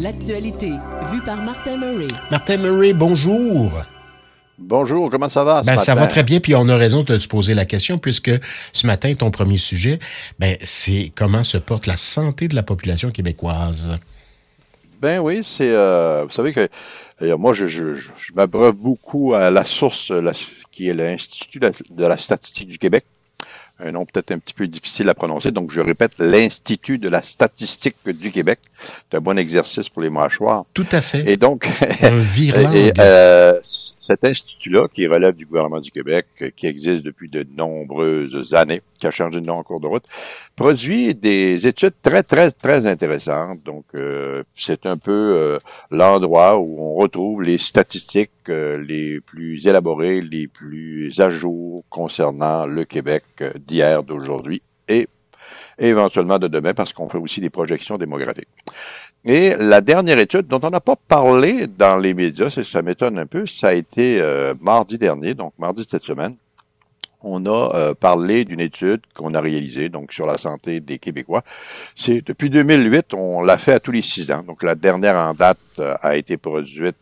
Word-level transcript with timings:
L'actualité, 0.00 0.70
vue 1.10 1.20
par 1.22 1.38
Martin 1.38 1.76
Murray. 1.76 2.06
Martin 2.30 2.56
Murray, 2.58 2.92
bonjour. 2.92 3.72
Bonjour, 4.56 5.10
comment 5.10 5.28
ça 5.28 5.42
va? 5.42 5.62
Ben, 5.62 5.76
ça 5.76 5.96
va 5.96 6.06
très 6.06 6.22
bien, 6.22 6.38
puis 6.38 6.54
on 6.54 6.68
a 6.68 6.76
raison 6.76 7.02
de 7.02 7.16
te 7.16 7.26
poser 7.26 7.52
la 7.54 7.64
question, 7.64 7.98
puisque 7.98 8.30
ce 8.72 8.86
matin, 8.86 9.12
ton 9.16 9.32
premier 9.32 9.58
sujet, 9.58 9.98
ben, 10.38 10.56
c'est 10.62 11.10
comment 11.16 11.42
se 11.42 11.58
porte 11.58 11.86
la 11.86 11.96
santé 11.96 12.46
de 12.46 12.54
la 12.54 12.62
population 12.62 13.10
québécoise. 13.10 13.98
Ben 15.02 15.18
oui, 15.18 15.40
c'est. 15.42 15.74
Euh, 15.74 16.26
vous 16.26 16.32
savez 16.32 16.52
que 16.52 16.68
moi, 17.34 17.52
je, 17.52 17.66
je, 17.66 17.96
je 17.96 18.32
m'abreuve 18.36 18.76
beaucoup 18.76 19.34
à 19.34 19.50
la 19.50 19.64
source 19.64 20.12
qui 20.70 20.88
est 20.88 20.94
l'Institut 20.94 21.58
de 21.58 22.06
la 22.06 22.16
statistique 22.16 22.68
du 22.68 22.78
Québec 22.78 23.04
un 23.80 23.92
nom 23.92 24.04
peut-être 24.04 24.32
un 24.32 24.38
petit 24.38 24.54
peu 24.54 24.66
difficile 24.66 25.08
à 25.08 25.14
prononcer, 25.14 25.50
donc 25.52 25.70
je 25.70 25.80
répète, 25.80 26.12
l'Institut 26.18 26.98
de 26.98 27.08
la 27.08 27.22
statistique 27.22 27.96
du 28.06 28.30
Québec. 28.32 28.58
C'est 29.10 29.18
un 29.18 29.20
bon 29.20 29.38
exercice 29.38 29.88
pour 29.88 30.02
les 30.02 30.10
mâchoires. 30.10 30.64
Tout 30.74 30.86
à 30.90 31.00
fait. 31.00 31.28
Et 31.30 31.36
donc, 31.36 31.68
un 32.02 32.18
et, 32.18 32.92
euh, 32.98 33.60
cet 33.62 34.24
institut-là, 34.24 34.88
qui 34.92 35.06
relève 35.06 35.34
du 35.34 35.46
gouvernement 35.46 35.80
du 35.80 35.90
Québec, 35.90 36.26
qui 36.56 36.66
existe 36.66 37.02
depuis 37.02 37.28
de 37.28 37.46
nombreuses 37.56 38.54
années, 38.54 38.82
qui 38.98 39.06
a 39.06 39.10
changé 39.10 39.40
de 39.40 39.46
nom 39.46 39.58
en 39.58 39.62
cours 39.62 39.80
de 39.80 39.86
route, 39.86 40.04
produit 40.56 41.14
des 41.14 41.66
études 41.66 41.94
très, 42.02 42.22
très, 42.22 42.50
très 42.50 42.86
intéressantes. 42.86 43.62
Donc, 43.64 43.84
euh, 43.94 44.42
c'est 44.54 44.86
un 44.86 44.96
peu 44.96 45.12
euh, 45.12 45.58
l'endroit 45.90 46.58
où 46.58 46.80
on 46.80 46.94
retrouve 46.94 47.42
les 47.42 47.58
statistiques 47.58 48.30
les 48.48 49.20
plus 49.20 49.66
élaborées, 49.66 50.20
les 50.20 50.48
plus 50.48 51.18
à 51.20 51.30
jour 51.30 51.84
concernant 51.88 52.66
le 52.66 52.84
Québec 52.84 53.24
d'hier, 53.66 54.02
d'aujourd'hui 54.02 54.62
et 54.88 55.06
éventuellement 55.78 56.38
de 56.38 56.48
demain, 56.48 56.74
parce 56.74 56.92
qu'on 56.92 57.08
fait 57.08 57.18
aussi 57.18 57.40
des 57.40 57.50
projections 57.50 57.98
démographiques. 57.98 58.48
Et 59.24 59.54
la 59.58 59.80
dernière 59.80 60.18
étude 60.18 60.46
dont 60.46 60.60
on 60.62 60.70
n'a 60.70 60.80
pas 60.80 60.96
parlé 60.96 61.66
dans 61.66 61.98
les 61.98 62.14
médias, 62.14 62.50
ça 62.50 62.82
m'étonne 62.82 63.18
un 63.18 63.26
peu, 63.26 63.46
ça 63.46 63.68
a 63.68 63.72
été 63.74 64.22
mardi 64.60 64.98
dernier, 64.98 65.34
donc 65.34 65.52
mardi 65.58 65.84
cette 65.84 66.04
semaine, 66.04 66.36
on 67.22 67.44
a 67.46 67.74
euh, 67.74 67.94
parlé 67.94 68.44
d'une 68.44 68.60
étude 68.60 69.00
qu'on 69.14 69.34
a 69.34 69.40
réalisée 69.40 69.88
donc 69.88 70.12
sur 70.12 70.26
la 70.26 70.38
santé 70.38 70.80
des 70.80 70.98
Québécois. 70.98 71.42
C'est 71.96 72.24
depuis 72.24 72.50
2008, 72.50 73.14
on 73.14 73.42
l'a 73.42 73.58
fait 73.58 73.72
à 73.72 73.80
tous 73.80 73.92
les 73.92 74.02
six 74.02 74.30
ans. 74.30 74.42
Donc 74.42 74.62
la 74.62 74.74
dernière 74.74 75.16
en 75.16 75.34
date 75.34 75.58
euh, 75.78 75.94
a 76.00 76.16
été 76.16 76.36
produite. 76.36 76.96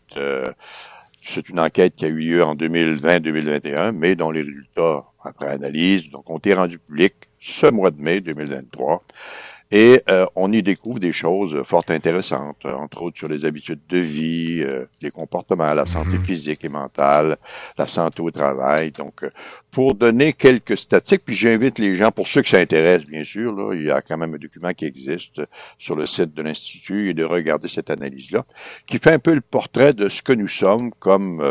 C'est 1.29 1.49
une 1.49 1.59
enquête 1.59 1.93
qui 1.97 2.05
a 2.05 2.07
eu 2.07 2.19
lieu 2.19 2.43
en 2.43 2.55
2020-2021, 2.55 3.91
mais 3.91 4.15
dont 4.15 4.31
les 4.31 4.43
résultats 4.43 5.03
après 5.21 5.47
analyse 5.47 6.09
ont 6.25 6.37
été 6.37 6.53
rendus 6.53 6.79
publics 6.79 7.15
ce 7.37 7.69
mois 7.69 7.91
de 7.91 8.01
mai 8.01 8.21
2023. 8.21 9.03
Et 9.71 10.01
euh, 10.09 10.25
on 10.35 10.51
y 10.53 10.63
découvre 10.63 10.99
des 10.99 11.11
choses 11.11 11.61
fort 11.63 11.83
intéressantes, 11.89 12.65
entre 12.65 13.01
autres 13.01 13.17
sur 13.17 13.27
les 13.27 13.43
habitudes 13.43 13.81
de 13.89 13.97
vie, 13.97 14.63
euh, 14.65 14.85
les 15.01 15.11
comportements, 15.11 15.73
la 15.73 15.85
santé 15.85 16.17
mhm. 16.17 16.23
physique 16.23 16.63
et 16.63 16.69
mentale, 16.69 17.35
la 17.77 17.87
santé 17.87 18.21
au 18.21 18.31
travail. 18.31 18.91
Donc, 18.91 19.23
euh, 19.23 19.29
pour 19.71 19.93
donner 19.93 20.31
quelques 20.31 20.77
statistiques, 20.77 21.25
puis 21.25 21.35
j'invite 21.35 21.79
les 21.79 21.97
gens, 21.97 22.11
pour 22.11 22.27
ceux 22.27 22.41
qui 22.43 22.51
s'intéressent, 22.51 23.09
bien 23.09 23.25
sûr, 23.25 23.53
là, 23.53 23.73
il 23.73 23.83
y 23.83 23.91
a 23.91 24.01
quand 24.01 24.17
même 24.17 24.33
un 24.33 24.37
document 24.37 24.71
qui 24.71 24.85
existe 24.85 25.41
sur 25.77 25.95
le 25.97 26.07
site 26.07 26.33
de 26.33 26.41
l'Institut 26.41 27.09
et 27.09 27.13
de 27.13 27.25
regarder 27.25 27.67
cette 27.67 27.89
analyse-là, 27.89 28.45
qui 28.85 28.99
fait 28.99 29.11
un 29.11 29.19
peu 29.19 29.33
le 29.33 29.41
portrait 29.41 29.93
de 29.93 30.07
ce 30.07 30.21
que 30.21 30.33
nous 30.33 30.47
sommes 30.47 30.91
comme 30.99 31.43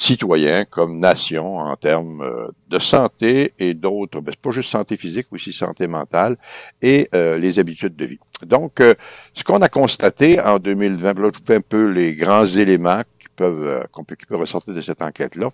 citoyens, 0.00 0.64
comme 0.64 0.98
nation 0.98 1.56
en 1.56 1.76
termes 1.76 2.24
de 2.68 2.78
santé 2.78 3.52
et 3.58 3.74
d'autres, 3.74 4.20
ben, 4.20 4.34
pas 4.40 4.52
juste 4.52 4.70
santé 4.70 4.96
physique, 4.96 5.26
aussi 5.32 5.52
santé 5.52 5.88
mentale 5.88 6.36
et 6.80 7.08
les 7.12 7.58
habitudes 7.58 7.96
de 7.96 8.06
vie. 8.06 8.18
Donc, 8.46 8.80
euh, 8.80 8.94
ce 9.34 9.42
qu'on 9.42 9.60
a 9.62 9.68
constaté 9.68 10.40
en 10.40 10.58
2020, 10.58 11.18
là, 11.18 11.28
je 11.32 11.38
vous 11.38 11.44
fais 11.46 11.56
un 11.56 11.60
peu 11.60 11.86
les 11.88 12.14
grands 12.14 12.46
éléments 12.46 13.02
qui 13.18 13.26
peuvent, 13.34 13.66
euh, 13.66 13.82
qu'on 13.90 14.04
peut, 14.04 14.14
qui 14.14 14.26
peuvent 14.26 14.40
ressortir 14.40 14.74
de 14.74 14.80
cette 14.80 15.02
enquête-là. 15.02 15.50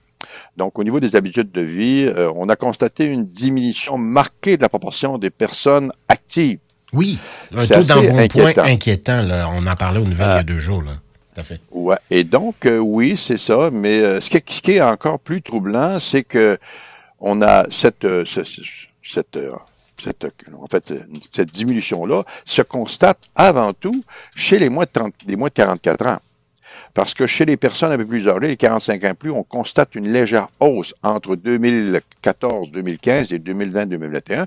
Donc, 0.57 0.79
au 0.79 0.85
niveau 0.85 1.01
des 1.01 1.17
habitudes 1.17 1.51
de 1.51 1.63
vie, 1.63 2.07
euh, 2.07 2.31
on 2.37 2.49
a 2.49 2.57
constaté 2.57 3.07
une 3.07 3.27
diminution 3.27 3.97
marquée 3.97 4.57
de 4.57 4.63
la 4.63 4.69
proportion 4.69 5.19
des 5.19 5.31
personnes 5.31 5.91
actives. 6.09 6.59
Oui, 6.93 7.19
un 7.57 7.67
taux 7.67 7.83
d'embonpoint 7.83 8.23
inquiétant. 8.23 8.63
inquiétant 8.63 9.23
là. 9.23 9.51
On 9.51 9.67
en 9.67 9.75
parlait 9.75 9.99
au 9.99 10.05
niveau 10.05 10.23
il 10.23 10.27
y 10.27 10.31
a 10.31 10.43
deux 10.45 10.61
jours, 10.61 10.83
là. 10.83 11.01
Ouais. 11.71 11.97
Et 12.11 12.25
donc, 12.25 12.69
oui, 12.81 13.17
c'est 13.17 13.39
ça. 13.39 13.71
Mais 13.73 14.21
ce, 14.21 14.31
qui, 14.31 14.55
ce, 14.55 14.61
qui, 14.61 14.73
est 14.73 14.81
encore 14.81 15.19
plus 15.19 15.43
troublant, 15.43 15.99
c'est 16.01 16.25
que 16.25 16.57
on 17.21 17.43
a 17.43 17.65
cette, 17.71 18.07
cette 18.27 18.49
cette, 20.05 20.27
en 20.61 20.67
fait, 20.67 20.93
cette 21.31 21.51
diminution-là 21.51 22.25
se 22.45 22.63
constate 22.63 23.19
avant 23.35 23.73
tout 23.73 24.05
chez 24.35 24.59
les 24.59 24.69
moins 24.69 24.85
de, 24.85 24.91
30, 24.93 25.15
les 25.27 25.37
moins 25.37 25.49
de 25.49 25.55
44 25.55 26.07
ans. 26.07 26.19
Parce 26.93 27.15
que 27.15 27.27
chez 27.27 27.45
les 27.45 27.57
personnes 27.57 27.93
un 27.93 27.97
peu 27.97 28.07
plus 28.07 28.29
âgées, 28.29 28.49
les 28.49 28.57
45 28.57 29.05
ans 29.05 29.15
plus, 29.19 29.31
on 29.31 29.43
constate 29.43 29.95
une 29.95 30.13
légère 30.13 30.49
hausse 30.61 30.95
entre 31.03 31.35
2014-2015 31.37 33.35
et 33.35 33.39
2020-2021. 33.39 34.47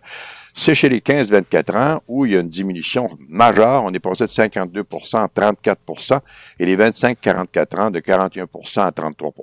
C'est 0.59 0.73
chez 0.73 0.90
les 0.90 1.01
15-24 1.01 1.78
ans 1.78 2.01
où 2.07 2.25
il 2.25 2.31
y 2.31 2.35
a 2.35 2.40
une 2.40 2.50
diminution 2.50 3.07
majeure. 3.29 3.84
On 3.84 3.94
est 3.94 4.00
passé 4.00 4.23
de 4.23 4.29
52% 4.29 5.16
à 5.16 5.28
34% 5.28 6.19
et 6.57 6.66
les 6.66 6.75
25-44 6.75 7.79
ans 7.79 7.91
de 7.91 8.00
41% 8.00 8.81
à 8.81 8.91
33 8.91 9.34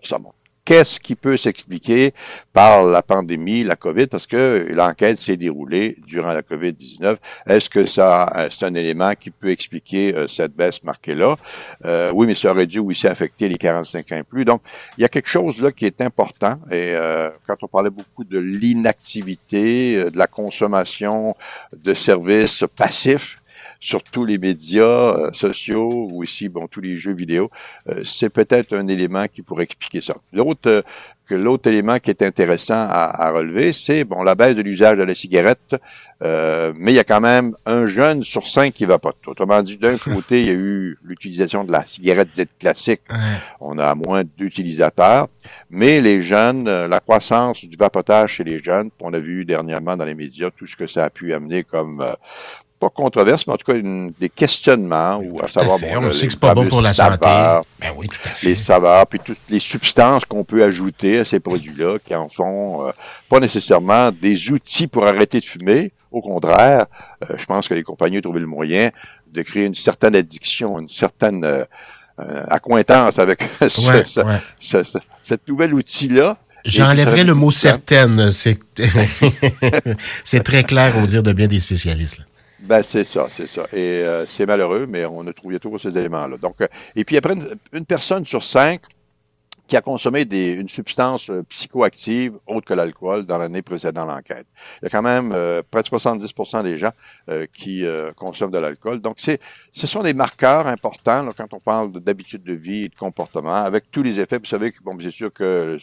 qu'est-ce 0.65 0.99
qui 0.99 1.15
peut 1.15 1.37
s'expliquer 1.37 2.13
par 2.53 2.85
la 2.85 3.03
pandémie, 3.03 3.65
la 3.65 3.77
COVID, 3.77 4.07
parce 4.07 4.27
que 4.27 4.67
l'enquête 4.71 5.19
s'est 5.19 5.37
déroulée 5.37 5.97
durant 6.07 6.33
la 6.33 6.43
COVID-19. 6.43 7.17
Est-ce 7.47 7.69
que 7.69 7.87
ça, 7.87 8.33
euh, 8.37 8.49
c'est 8.51 8.65
un 8.65 8.75
élément 8.75 9.15
qui 9.15 9.31
peut 9.31 9.51
expliquer 9.51 10.15
euh, 10.15 10.29
cette 10.29 10.55
baisse 10.55 10.83
marquée-là? 10.83 11.37
Euh, 11.85 12.11
oui, 12.15 12.27
mais 12.27 12.35
ça 12.35 12.51
aurait 12.51 12.67
dû 12.67 12.79
aussi 12.79 13.07
affecter 13.07 13.49
les 13.49 13.59
45 13.59 14.13
ans 14.13 14.17
et 14.17 14.23
plus. 14.23 14.45
Donc, 14.45 14.63
il 14.97 15.03
y 15.03 15.05
a 15.05 15.09
quelque 15.09 15.29
chose 15.29 15.61
là 15.61 15.71
qui 15.71 15.85
est 15.85 16.01
important. 16.01 16.59
Et 16.71 16.95
quand 17.47 17.57
on 17.63 17.69
parlait 17.69 17.91
beaucoup 17.91 18.25
de 18.25 18.39
l'inactivité, 18.39 20.11
de 20.11 20.19
la 20.19 20.27
consommation 20.27 21.35
de 21.73 21.95
services 21.95 22.65
passifs, 22.77 23.39
sur 23.81 24.03
tous 24.03 24.25
les 24.25 24.39
médias 24.39 24.85
euh, 24.85 25.33
sociaux 25.33 26.09
ou 26.11 26.23
aussi 26.23 26.49
bon 26.49 26.67
tous 26.67 26.81
les 26.81 26.97
jeux 26.97 27.15
vidéo, 27.15 27.51
euh, 27.89 28.03
c'est 28.05 28.31
peut-être 28.31 28.77
un 28.77 28.89
élément 28.89 29.27
qui 29.29 29.43
pourrait 29.43 29.65
expliquer 29.65 30.01
ça. 30.01 30.17
L'autre 30.33 30.71
euh, 30.71 30.83
que 31.27 31.35
l'autre 31.35 31.71
élément 31.71 31.99
qui 31.99 32.11
est 32.11 32.21
intéressant 32.21 32.87
à, 32.87 33.31
relever, 33.31 33.73
c'est 33.73 34.05
bon 34.05 34.23
la 34.23 34.34
baisse 34.34 34.55
de 34.55 34.61
l'usage 34.61 34.99
de 34.99 35.05
la 35.05 35.15
cigarette, 35.15 35.75
mais 36.21 36.93
il 36.93 36.95
y 36.95 36.99
a 36.99 37.05
quand 37.05 37.23
même 37.23 37.57
un 37.65 37.87
jeune 37.87 38.23
sur 38.23 38.47
cinq 38.47 38.75
qui 38.75 38.84
va 38.84 38.99
pas. 38.99 39.13
Autrement 39.27 39.63
dit, 39.63 39.79
d'un 39.79 39.97
côté, 39.97 40.43
il 40.43 40.47
y 40.47 40.51
a 40.51 40.53
eu 40.53 40.99
l'utilisation 41.03 41.65
de 41.65 41.73
la 41.73 41.87
cigarette 41.87 42.29
dite 42.31 42.51
classique. 42.59 43.01
On 43.59 43.79
a 43.79 43.95
moins 43.95 44.23
d'utilisateurs, 44.37 45.29
mais 45.71 46.03
les 46.03 46.23
jeunes, 46.23 46.65
la 46.67 47.01
croissance 47.01 47.65
du 47.65 47.77
vapotage 47.79 48.33
chez 48.33 48.45
les 48.45 48.63
jeunes, 48.63 48.91
on 49.01 49.15
a 49.15 49.19
vu 49.19 49.47
dernièrement 49.47 49.97
dans 49.97 50.05
les 50.05 50.15
médias 50.15 50.51
tout 50.51 50.67
ce 50.67 50.77
que 50.77 50.87
ça 50.87 51.07
a 51.07 51.11
pu 51.11 51.33
amener 51.33 51.65
comme 51.65 52.05
pas 52.79 52.91
controverse, 52.91 53.47
mais 53.47 53.53
en 53.53 53.57
tout 53.57 53.73
cas 53.73 53.79
des 53.79 54.29
questionnements 54.29 55.17
ou 55.17 55.41
à 55.43 55.49
savoir 55.49 55.79
bon, 55.79 55.87
on 55.97 56.11
sait 56.11 56.29
que 56.29 56.37
pas 56.37 56.55
bon 56.55 56.67
pour 56.69 56.83
la 56.83 56.93
saveurs, 56.93 57.65
Ben 57.81 57.93
oui, 57.97 58.09
tout 58.09 58.17
à 58.25 58.29
fait. 58.29 58.49
les 58.49 58.55
saveurs, 58.55 59.07
puis 59.07 59.21
toutes 59.25 59.39
les 59.49 59.61
substances 59.61 60.25
qu'on 60.25 60.45
peut 60.45 60.62
ajouter 60.65 61.21
à 61.21 61.25
ces 61.25 61.41
produits-là, 61.41 61.99
qui 62.05 62.15
en 62.15 62.29
font 62.29 62.87
euh, 62.87 62.91
pas 63.29 63.41
nécessairement 63.41 64.11
des 64.11 64.51
outils 64.51 64.87
pour 64.87 65.07
arrêter 65.07 65.41
de 65.41 65.45
fumer. 65.45 65.93
Au 66.11 66.21
contraire, 66.21 66.87
euh, 67.23 67.37
je 67.39 67.45
pense 67.45 67.69
que 67.69 67.75
les 67.75 67.83
compagnies 67.83 68.19
ont 68.19 68.23
trouvé 68.23 68.41
le 68.41 68.47
moyen 68.47 68.91
de 69.33 69.43
créer 69.43 69.67
une 69.67 69.75
certaine 69.75 70.15
addiction, 70.15 70.79
une 70.79 70.89
certaine 70.89 71.45
euh, 71.45 71.65
accointance 72.49 73.19
avec 73.19 73.43
ce, 73.69 74.83
cet 75.23 75.49
nouvel 75.49 75.75
outil-là. 75.75 76.37
J'enlèverais 76.65 77.25
le 77.25 77.34
mot 77.34 77.51
certaine. 77.51 78.31
C'est 80.25 80.43
très 80.43 80.63
clair 80.63 80.97
au 81.03 81.07
dire 81.07 81.23
de 81.23 81.33
bien 81.33 81.47
des 81.47 81.61
spécialistes. 81.61 82.21
Ben, 82.65 82.83
c'est 82.83 83.05
ça, 83.05 83.29
c'est 83.31 83.47
ça. 83.47 83.67
Et 83.75 84.03
euh, 84.03 84.27
c'est 84.27 84.47
malheureux, 84.47 84.87
mais 84.89 85.05
on 85.05 85.27
a 85.27 85.33
trouvé 85.35 85.59
toujours 85.59 85.79
ces 85.79 85.91
éléments-là. 85.91 86.39
Donc, 86.39 86.63
euh, 86.63 86.67
et 86.97 87.05
puis 87.05 87.19
après, 87.19 87.34
une, 87.75 87.84
personne 87.84 88.25
sur 88.25 88.43
cinq 88.43 88.81
qui 89.66 89.77
a 89.77 89.81
consommé 89.81 90.25
des, 90.25 90.53
une 90.53 90.69
substance 90.69 91.31
euh, 91.31 91.43
psychoactive 91.49 92.34
autre 92.47 92.66
que 92.66 92.75
l'alcool 92.75 93.25
dans 93.25 93.39
l'année 93.39 93.63
précédant 93.63 94.05
l'enquête. 94.05 94.47
Il 94.83 94.84
y 94.84 94.87
a 94.87 94.91
quand 94.91 95.03
même 95.03 95.33
euh, 95.33 95.63
près 95.69 95.83
de 95.83 95.87
70 95.87 96.34
des 96.63 96.78
gens 96.78 96.93
euh, 97.31 97.47
qui 97.53 97.84
consomment 98.16 98.51
de 98.51 98.59
l'alcool. 98.59 99.01
Donc, 99.01 99.16
c'est, 99.19 99.41
ce 99.72 99.87
sont 99.87 100.03
des 100.03 100.15
marqueurs 100.15 100.66
importants 100.66 101.22
là, 101.22 101.33
quand 101.37 101.53
on 101.55 101.61
parle 101.61 101.93
d'habitude 102.01 102.43
de 102.43 102.53
vie 102.53 102.84
et 102.84 102.89
de 102.89 102.95
comportement, 102.95 103.55
avec 103.55 103.91
tous 103.91 104.03
les 104.03 104.19
effets. 104.21 104.39
Vous 104.39 104.45
savez 104.45 104.72
que, 104.72 104.83
bon, 104.83 104.97
c'est 105.01 105.11
sûr 105.11 105.33
que 105.33 105.78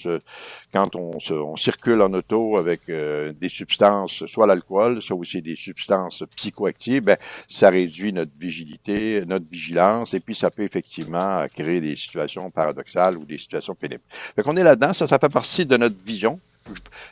quand 0.74 0.96
on, 0.96 1.18
on, 1.30 1.58
circule 1.58 2.02
en 2.02 2.14
auto 2.14 2.58
avec 2.58 2.88
des 2.88 3.50
substances, 3.50 4.26
soit 4.26 4.48
l'alcool, 4.48 5.02
soit 5.02 5.18
aussi 5.18 5.42
des 5.42 5.56
substances 5.56 6.24
psychoactives, 6.36 7.04
ben, 7.04 7.18
ça 7.48 7.70
réduit 7.70 8.14
notre 8.14 8.38
vigilité, 8.38 9.24
notre 9.26 9.50
vigilance, 9.50 10.14
et 10.14 10.20
puis 10.20 10.36
ça 10.36 10.50
peut 10.50 10.64
effectivement 10.64 11.46
créer 11.54 11.82
des 11.82 11.96
situations 11.96 12.50
paradoxales 12.50 13.18
ou 13.18 13.26
des 13.26 13.38
situations 13.38 13.71
pénible. 13.76 14.02
Fait 14.10 14.44
qu'on 14.44 14.58
est 14.58 14.64
là-dedans, 14.64 14.94
ça, 14.94 15.08
ça 15.08 15.20
fait 15.20 15.30
partie 15.30 15.66
de 15.66 15.78
notre 15.78 16.02
vision. 16.04 16.40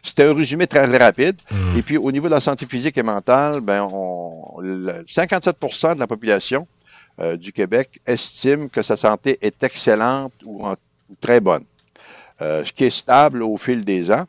C'était 0.04 0.28
un 0.28 0.34
résumé 0.34 0.68
très 0.68 0.86
rapide. 0.98 1.36
Mmh. 1.52 1.78
Et 1.78 1.82
puis, 1.82 1.98
au 1.98 2.12
niveau 2.12 2.28
de 2.28 2.34
la 2.34 2.42
santé 2.42 2.66
physique 2.66 2.98
et 2.98 3.04
mentale, 3.04 3.62
ben, 3.62 3.88
on, 3.92 4.62
57% 4.62 5.96
de 5.96 6.00
la 6.00 6.08
population 6.08 6.68
euh, 7.20 7.36
du 7.36 7.52
Québec 7.52 8.00
estime 8.06 8.70
que 8.70 8.82
sa 8.82 8.96
santé 8.96 9.38
est 9.42 9.64
excellente 9.64 10.34
ou, 10.46 10.66
très 11.20 11.42
bonne, 11.42 11.66
euh, 12.42 12.64
ce 12.64 12.72
qui 12.72 12.86
est 12.86 12.90
stable 12.90 13.44
au 13.44 13.58
fil 13.58 13.84
des 13.84 14.12
ans. 14.12 14.26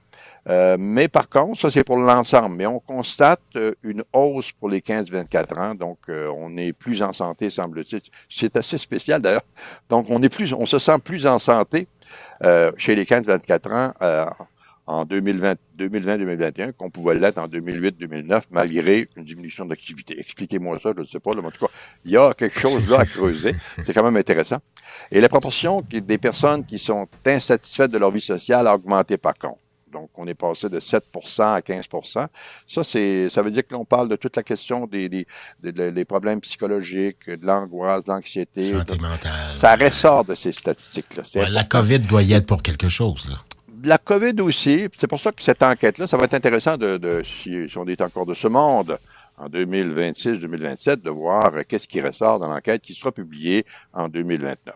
Euh, 0.48 0.76
mais 0.78 1.06
par 1.06 1.28
contre, 1.28 1.60
ça 1.60 1.70
c'est 1.70 1.84
pour 1.84 1.98
l'ensemble. 1.98 2.56
Mais 2.56 2.66
on 2.66 2.80
constate 2.80 3.42
une 3.84 4.02
hausse 4.12 4.50
pour 4.52 4.68
les 4.70 4.80
15-24 4.80 5.58
ans, 5.58 5.74
donc 5.74 5.98
on 6.08 6.56
est 6.56 6.72
plus 6.72 7.02
en 7.02 7.12
santé, 7.12 7.50
semble-t-il. 7.50 8.00
C'est 8.28 8.56
assez 8.56 8.78
spécial 8.78 9.20
d'ailleurs. 9.20 9.44
Donc 9.88 10.06
on 10.08 10.20
est 10.22 10.30
plus, 10.30 10.52
on 10.52 10.66
se 10.66 10.78
sent 10.78 10.98
plus 11.04 11.26
en 11.26 11.38
santé 11.38 11.86
chez 12.76 12.94
les 12.94 13.04
15-24 13.04 13.72
ans 13.72 13.92
en 14.90 15.04
2020-2021 15.04 16.72
qu'on 16.72 16.90
pouvait 16.90 17.14
l'être 17.14 17.38
en 17.38 17.46
2008-2009 17.46 18.42
malgré 18.50 19.08
une 19.16 19.24
diminution 19.24 19.64
d'activité. 19.64 20.18
Expliquez-moi 20.18 20.78
ça, 20.82 20.92
je 20.96 21.02
ne 21.02 21.06
sais 21.06 21.20
pas. 21.20 21.32
mais 21.34 21.46
en 21.46 21.50
tout 21.50 21.64
cas, 21.64 21.72
il 22.04 22.10
y 22.10 22.16
a 22.16 22.32
quelque 22.34 22.58
chose 22.58 22.88
là 22.88 23.00
à 23.00 23.06
creuser. 23.06 23.54
C'est 23.84 23.94
quand 23.94 24.02
même 24.02 24.16
intéressant. 24.16 24.58
Et 25.12 25.20
la 25.20 25.28
proportion 25.28 25.82
des 25.88 26.18
personnes 26.18 26.64
qui 26.64 26.78
sont 26.78 27.06
insatisfaites 27.24 27.92
de 27.92 27.98
leur 27.98 28.10
vie 28.10 28.20
sociale 28.20 28.66
a 28.66 28.74
augmenté 28.74 29.16
par 29.16 29.34
contre. 29.34 29.58
Donc, 29.92 30.10
on 30.16 30.26
est 30.26 30.34
passé 30.34 30.68
de 30.68 30.78
7% 30.78 31.42
à 31.42 31.60
15% 31.60 32.26
Ça, 32.66 32.84
c'est, 32.84 33.28
ça 33.28 33.42
veut 33.42 33.50
dire 33.50 33.66
que 33.66 33.74
l'on 33.74 33.84
parle 33.84 34.08
de 34.08 34.16
toute 34.16 34.36
la 34.36 34.42
question 34.42 34.86
des, 34.86 35.08
des, 35.08 36.04
problèmes 36.04 36.40
psychologiques, 36.40 37.28
de 37.28 37.46
l'angoisse, 37.46 38.04
de 38.04 38.12
l'anxiété. 38.12 38.72
Ça 39.32 39.76
ressort 39.76 40.24
de 40.24 40.34
ces 40.34 40.52
statistiques-là. 40.52 41.48
la 41.48 41.64
COVID 41.64 42.00
doit 42.00 42.22
y 42.22 42.32
être 42.32 42.46
pour 42.46 42.62
quelque 42.62 42.88
chose. 42.88 43.28
Là 43.28 43.36
la 43.84 43.98
COVID 43.98 44.40
aussi, 44.40 44.88
c'est 44.98 45.06
pour 45.06 45.20
ça 45.20 45.32
que 45.32 45.42
cette 45.42 45.62
enquête-là, 45.62 46.06
ça 46.06 46.16
va 46.16 46.24
être 46.24 46.34
intéressant 46.34 46.76
de, 46.76 46.96
de 46.96 47.22
si, 47.24 47.66
on 47.76 47.86
est 47.86 48.00
encore 48.00 48.26
de 48.26 48.34
ce 48.34 48.48
monde 48.48 48.98
en 49.40 49.48
2026-2027, 49.48 51.02
de 51.02 51.10
voir 51.10 51.52
qu'est-ce 51.66 51.88
qui 51.88 52.00
ressort 52.00 52.38
dans 52.38 52.48
l'enquête 52.48 52.82
qui 52.82 52.94
sera 52.94 53.10
publiée 53.10 53.64
en 53.92 54.08
2029. 54.08 54.74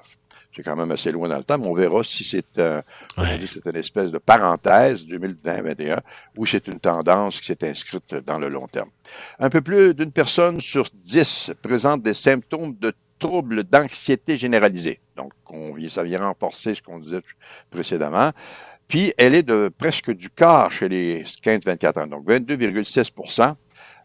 C'est 0.57 0.63
quand 0.63 0.77
même 0.77 0.91
assez 0.93 1.11
loin 1.11 1.29
dans 1.29 1.39
le 1.39 1.45
temps, 1.45 1.59
mais 1.59 1.67
on 1.67 1.75
verra 1.75 2.05
si 2.05 2.23
c'est 2.23 2.59
euh, 2.59 2.81
c'est 3.17 3.67
une 3.67 3.77
espèce 3.77 4.13
de 4.13 4.19
parenthèse 4.19 5.05
2020-2021 5.07 5.99
ou 6.37 6.47
c'est 6.47 6.69
une 6.69 6.79
tendance 6.79 7.41
qui 7.41 7.47
s'est 7.47 7.69
inscrite 7.69 8.15
dans 8.15 8.39
le 8.39 8.49
long 8.49 8.69
terme. 8.69 8.91
Un 9.41 9.51
peu 9.51 9.61
plus 9.61 9.95
d'une 9.95 10.13
personne 10.13 10.61
sur 10.61 10.87
dix 11.03 11.51
présente 11.61 12.03
des 12.03 12.15
symptômes 12.15 12.77
de 12.79 12.93
troubles 13.19 13.65
d'anxiété 13.65 14.37
généralisée. 14.37 15.01
Donc, 15.17 15.33
on, 15.51 15.75
ça 15.89 16.05
vient 16.05 16.21
renforcer 16.21 16.75
ce 16.75 16.83
qu'on 16.83 17.01
disait 17.01 17.23
précédemment. 17.71 18.31
Puis, 18.87 19.13
elle 19.19 19.35
est 19.35 19.43
de 19.43 19.71
presque 19.77 20.13
du 20.13 20.31
quart 20.31 20.71
chez 20.71 20.89
les 20.89 21.25
15-24 21.25 22.03
ans. 22.03 22.07
Donc, 22.07 22.29
22,6 22.29 23.11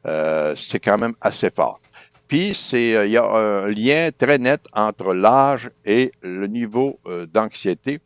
euh, 0.06 0.56
c'est 0.56 0.80
quand 0.80 0.98
même 0.98 1.14
assez 1.22 1.50
fort. 1.50 1.82
Puis, 2.28 2.54
c'est, 2.54 2.96
euh, 2.96 3.06
il 3.06 3.12
y 3.12 3.18
a 3.18 3.26
un 3.26 3.68
lien 3.68 4.10
très 4.16 4.38
net 4.38 4.62
entre 4.74 5.14
l'âge 5.14 5.72
et 5.84 6.12
le 6.22 6.48
niveau 6.48 7.00
euh, 7.08 7.26
d'anxiété. 7.26 8.00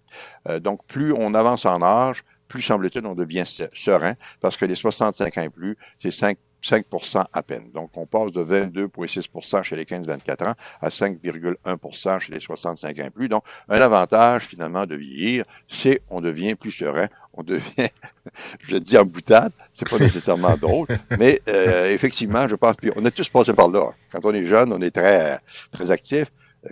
Donc, 0.61 0.85
plus 0.85 1.13
on 1.13 1.33
avance 1.33 1.65
en 1.65 1.81
âge, 1.81 2.23
plus 2.47 2.61
semble-t-il 2.61 3.05
on 3.05 3.15
devient 3.15 3.45
serein, 3.45 4.13
parce 4.41 4.57
que 4.57 4.65
les 4.65 4.75
65 4.75 5.37
ans 5.37 5.41
et 5.41 5.49
plus, 5.49 5.77
c'est 5.99 6.11
5 6.11 6.37
5% 6.63 7.25
à 7.31 7.43
peine. 7.43 7.69
Donc, 7.73 7.91
on 7.97 8.05
passe 8.05 8.31
de 8.31 8.43
22,6% 8.43 9.63
chez 9.63 9.75
les 9.75 9.83
15-24 9.83 10.49
ans 10.49 10.53
à 10.81 10.89
5,1% 10.89 12.19
chez 12.19 12.31
les 12.31 12.39
65 12.39 12.99
ans 12.99 13.05
et 13.05 13.09
plus. 13.09 13.27
Donc, 13.27 13.43
un 13.67 13.81
avantage, 13.81 14.45
finalement, 14.45 14.85
de 14.85 14.95
vieillir, 14.95 15.45
c'est 15.67 16.01
on 16.09 16.21
devient 16.21 16.55
plus 16.55 16.71
serein, 16.71 17.07
on 17.33 17.43
devient, 17.43 17.89
je 18.67 18.77
dis 18.77 18.97
en 18.97 19.05
boutade, 19.05 19.51
c'est 19.73 19.89
pas 19.89 19.99
nécessairement 19.99 20.55
drôle, 20.57 20.87
mais 21.19 21.41
euh, 21.49 21.91
effectivement, 21.91 22.47
je 22.47 22.55
pense, 22.55 22.75
puis 22.77 22.91
on 22.95 23.03
a 23.05 23.11
tous 23.11 23.29
passé 23.29 23.53
par 23.53 23.69
là. 23.69 23.91
Quand 24.11 24.25
on 24.25 24.33
est 24.33 24.45
jeune, 24.45 24.71
on 24.71 24.81
est 24.81 24.91
très, 24.91 25.37
très 25.71 25.91
actif. 25.91 26.31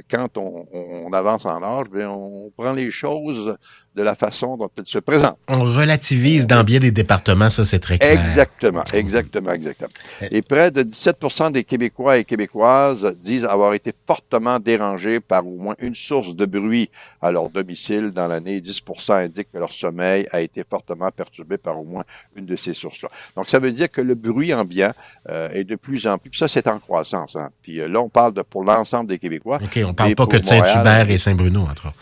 Quand 0.10 0.38
on, 0.38 1.12
avance 1.12 1.46
en 1.46 1.62
âge, 1.62 1.90
bien, 1.90 2.10
on 2.10 2.50
prend 2.56 2.72
les 2.72 2.92
choses 2.92 3.58
de 3.96 4.04
la 4.04 4.16
façon 4.16 4.58
dont 4.58 4.70
elle 4.78 4.86
se 4.86 5.00
présente. 5.00 5.38
On 5.48 5.62
relativise 5.62 6.48
dans 6.48 6.64
bien 6.64 6.80
des 6.80 6.92
départements, 6.92 7.50
ça 7.50 7.66
c'est 7.66 7.80
très 7.80 7.98
clair. 7.98 8.12
Exactement, 8.12 8.84
exactement, 8.94 9.52
exactement. 9.52 9.90
Et 10.32 10.42
près 10.42 10.72
de 10.72 10.84
17% 10.84 11.52
des 11.52 11.64
Québécois 11.64 12.18
et 12.18 12.24
Québécoises 12.24 13.16
disent 13.24 13.44
avoir 13.44 13.74
été 13.74 13.94
fortement 14.08 14.60
dérangés 14.60 15.20
par 15.20 15.46
au 15.46 15.58
moins 15.58 15.76
une 15.80 15.96
source 15.96 16.36
de 16.36 16.46
bruit 16.46 16.90
à 17.22 17.32
leur 17.32 17.50
domicile 17.50 18.12
dans 18.12 18.28
l'année. 18.28 18.62
10% 18.62 19.26
indiquent 19.26 19.52
que 19.52 19.58
leur 19.58 19.74
sommeil 19.74 20.26
a 20.32 20.40
été 20.40 20.64
fortement 20.68 21.10
perturbé 21.12 21.58
par 21.58 21.80
au 21.80 21.84
moins 21.84 22.04
une 22.36 22.46
de 22.46 22.56
ces 22.56 22.74
sources-là. 22.74 23.10
Donc 23.36 23.50
ça 23.50 23.60
veut 23.60 23.72
dire 23.72 23.92
que 23.92 24.02
le 24.02 24.16
bruit 24.16 24.54
ambiant 24.54 24.94
euh, 25.30 25.50
est 25.50 25.66
de 25.66 25.76
plus 25.76 26.08
en 26.08 26.18
plus, 26.18 26.30
puis 26.30 26.40
ça 26.40 26.48
c'est 26.48 26.68
en 26.68 26.80
croissance. 26.80 27.36
Hein. 27.36 27.50
Puis 27.62 27.82
euh, 27.82 27.90
là 27.90 28.00
on 28.00 28.10
parle 28.10 28.34
de 28.34 28.42
pour 28.42 28.64
l'ensemble 28.64 29.10
des 29.10 29.20
Québécois. 29.20 29.60
OK, 29.62 29.80
on 29.86 29.94
parle 29.94 30.16
pas 30.16 30.28
que 30.28 30.38
de 30.38 30.46
Saint-Hubert 30.46 31.10
et 31.10 31.18
Saint-Bruno, 31.18 31.62
entre 31.62 31.88
autres. 31.88 31.98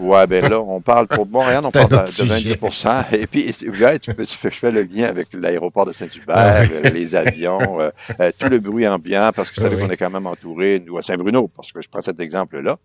Ouais, 0.00 0.26
ben 0.26 0.48
là, 0.48 0.60
on 0.60 0.80
parle 0.80 1.06
pour 1.06 1.26
Montréal, 1.26 1.60
on 1.66 1.70
parle 1.70 1.90
de 1.90 1.96
22% 1.96 3.04
Et 3.12 3.26
puis, 3.26 3.52
tu 3.52 4.14
peux, 4.14 4.24
je 4.24 4.48
fais 4.48 4.72
le 4.72 4.82
lien 4.82 5.04
avec 5.04 5.28
l'aéroport 5.34 5.84
de 5.84 5.92
Saint-Hubert, 5.92 6.36
ah 6.36 6.62
euh, 6.62 6.88
les 6.90 7.14
avions, 7.14 7.80
euh, 7.80 7.90
euh, 8.18 8.30
tout 8.38 8.48
le 8.48 8.58
bruit 8.58 8.88
ambiant, 8.88 9.30
parce 9.34 9.50
que 9.50 9.60
vous 9.60 9.68
savez 9.68 9.82
qu'on 9.82 9.90
est 9.90 9.96
quand 9.98 10.10
même 10.10 10.26
entouré, 10.26 10.82
nous, 10.84 10.96
à 10.96 11.02
Saint-Bruno, 11.02 11.48
parce 11.54 11.70
que 11.70 11.82
je 11.82 11.88
prends 11.88 12.00
cet 12.00 12.18
exemple-là, 12.18 12.78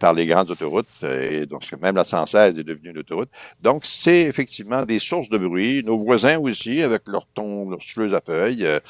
par 0.00 0.14
les 0.14 0.26
grandes 0.26 0.50
autoroutes, 0.50 0.86
et 1.02 1.44
donc 1.46 1.62
même 1.80 1.96
la 1.96 2.04
116 2.04 2.58
est 2.58 2.64
devenue 2.64 2.90
une 2.90 2.98
autoroute. 2.98 3.28
Donc, 3.60 3.84
c'est 3.84 4.22
effectivement 4.22 4.84
des 4.84 4.98
sources 4.98 5.28
de 5.28 5.38
bruit. 5.38 5.82
Nos 5.84 5.98
voisins 5.98 6.38
aussi, 6.38 6.82
avec 6.82 7.02
leur 7.06 7.26
ton, 7.34 7.68
leur 7.68 7.82
souffleuse 7.82 8.14
à 8.14 8.20
feuilles. 8.24 8.62
ça 8.62 8.80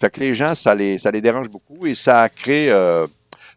fait 0.00 0.10
que 0.10 0.20
les 0.20 0.34
gens, 0.34 0.54
ça 0.54 0.74
les, 0.74 0.98
ça 0.98 1.10
les 1.10 1.20
dérange 1.20 1.48
beaucoup 1.48 1.86
et 1.86 1.94
ça 1.94 2.28
crée 2.28 2.70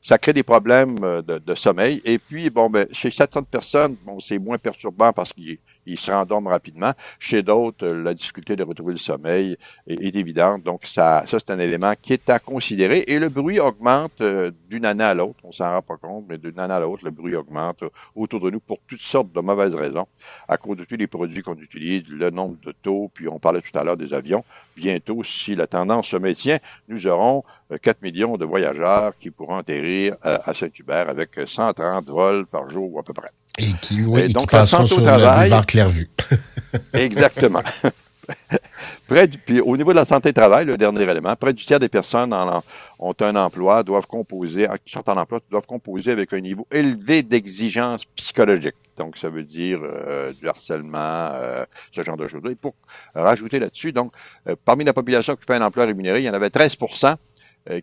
ça 0.04 0.18
crée 0.18 0.34
des 0.34 0.44
problèmes 0.44 0.98
euh, 1.04 1.22
de, 1.22 1.56
sommeil. 1.56 2.02
Et 2.04 2.20
puis, 2.20 2.50
bon, 2.50 2.70
ben, 2.70 2.86
chez 2.92 3.10
certaines 3.10 3.46
personnes, 3.46 3.96
bon, 4.06 4.20
c'est 4.20 4.38
moins 4.38 4.58
perturbant 4.58 5.14
parce 5.14 5.32
qu'il 5.32 5.58
ils 5.86 6.00
se 6.00 6.12
rendorment 6.12 6.48
rapidement. 6.48 6.94
Chez 7.20 7.44
d'autres, 7.44 7.86
euh, 7.86 8.04
la 8.04 8.14
difficulté 8.14 8.56
de 8.56 8.64
retrouver 8.64 8.94
le 8.94 9.00
sommeil 9.00 9.58
est, 9.88 10.16
évidente. 10.16 10.64
Donc, 10.64 10.86
ça, 10.86 11.24
ça 11.28 11.40
c'est 11.40 11.52
un 11.52 11.60
élément 11.60 11.94
qui 12.02 12.14
est 12.14 12.30
à 12.30 12.40
considérer. 12.40 13.04
Et 13.08 13.20
le 13.20 13.30
bruit 13.30 13.60
augmente 13.60 14.22
euh, 14.22 14.52
d'une 14.70 14.86
année 14.86 15.04
à 15.04 15.14
l'autre. 15.14 15.40
On 15.44 15.52
s'en 15.52 15.72
rend 15.72 15.82
pas 15.82 15.98
compte, 15.98 16.26
mais 16.28 16.38
d'une 16.38 16.60
année 16.60 16.74
à 16.74 16.80
l'autre, 16.80 17.04
le 17.04 17.12
bruit 17.12 17.36
augmente 17.36 17.84
autour 18.16 18.40
de 18.40 18.50
nous 18.50 18.60
pour 18.60 18.80
toutes 18.88 19.02
sortes 19.02 19.32
de 19.32 19.42
mauvaises 19.42 19.76
raisons. 19.76 20.08
À 20.48 20.58
cause 20.58 20.78
de 20.78 20.86
tous 20.86 20.96
les 20.96 21.08
produits 21.08 21.42
qu'on 21.42 21.56
utilise, 21.56 22.04
le 22.08 22.30
nombre 22.30 22.58
de 22.64 22.72
taux, 22.72 23.10
puis 23.14 23.28
on 23.28 23.40
parlait 23.40 23.62
tout 23.62 23.78
à 23.78 23.84
l'heure 23.84 23.98
des 23.98 24.14
avions. 24.14 24.44
Bientôt, 24.76 25.24
si 25.24 25.56
la 25.56 25.68
tendance 25.68 26.08
se 26.08 26.18
maintient, 26.18 26.60
nous 26.88 27.08
aurons 27.08 27.44
4 27.82 27.98
euh, 27.98 28.00
millions 28.04 28.38
de 28.38 28.46
voyageurs 28.46 29.18
qui 29.18 29.32
pourront 29.32 29.58
atterrir 29.58 30.16
à 30.22 30.54
Saint-Hubert 30.54 31.10
avec 31.10 31.40
130 31.46 32.06
vols 32.06 32.46
par 32.46 32.70
jour 32.70 33.00
à 33.00 33.04
peu 33.04 33.14
près. 33.14 33.30
Et 33.60 33.72
qui, 33.82 34.02
oui, 34.02 34.34
donc, 34.34 34.52
la 34.52 34.66
santé 34.66 34.96
au 34.96 35.02
travail. 35.02 35.52
Clairvue. 35.68 36.10
exactement. 36.94 37.62
près 39.08 39.28
du, 39.28 39.38
puis 39.38 39.62
au 39.62 39.76
niveau 39.78 39.92
de 39.92 39.98
la 39.98 40.06
santé 40.06 40.30
au 40.30 40.32
travail, 40.32 40.66
le 40.66 40.78
dernier 40.78 41.04
élément, 41.04 41.36
près 41.36 41.54
du 41.54 41.64
tiers 41.64 41.80
des 41.80 41.90
personnes 41.90 42.34
en, 42.34 42.64
ont 43.00 43.14
un 43.20 43.36
emploi, 43.36 43.84
doivent 43.84 44.08
composer, 44.08 44.68
qui 44.84 44.92
sont 44.92 45.08
en 45.10 45.18
emploi, 45.18 45.40
doivent 45.52 45.68
composer 45.68 46.12
avec 46.12 46.34
un 46.34 46.40
niveau 46.40 46.68
élevé 46.72 47.22
d'exigence 47.22 48.06
psychologique. 48.16 48.76
Donc, 48.98 49.18
ça 49.18 49.30
veut 49.30 49.44
dire 49.44 49.80
euh, 49.84 50.32
du 50.34 50.48
harcèlement, 50.48 50.98
euh, 51.34 51.66
ce 51.92 52.04
genre 52.04 52.18
de 52.18 52.28
choses. 52.28 52.42
Et 52.50 52.56
pour 52.56 52.76
rajouter 53.16 53.60
là-dessus, 53.60 53.92
donc, 53.92 54.14
euh, 54.48 54.56
parmi 54.64 54.84
la 54.84 54.94
population 54.94 55.36
qui 55.36 55.44
fait 55.46 55.56
un 55.56 55.62
emploi 55.62 55.86
rémunéré, 55.86 56.20
il 56.20 56.26
y 56.26 56.30
en 56.30 56.34
avait 56.34 56.50
13 56.50 56.78
euh, 56.82 57.16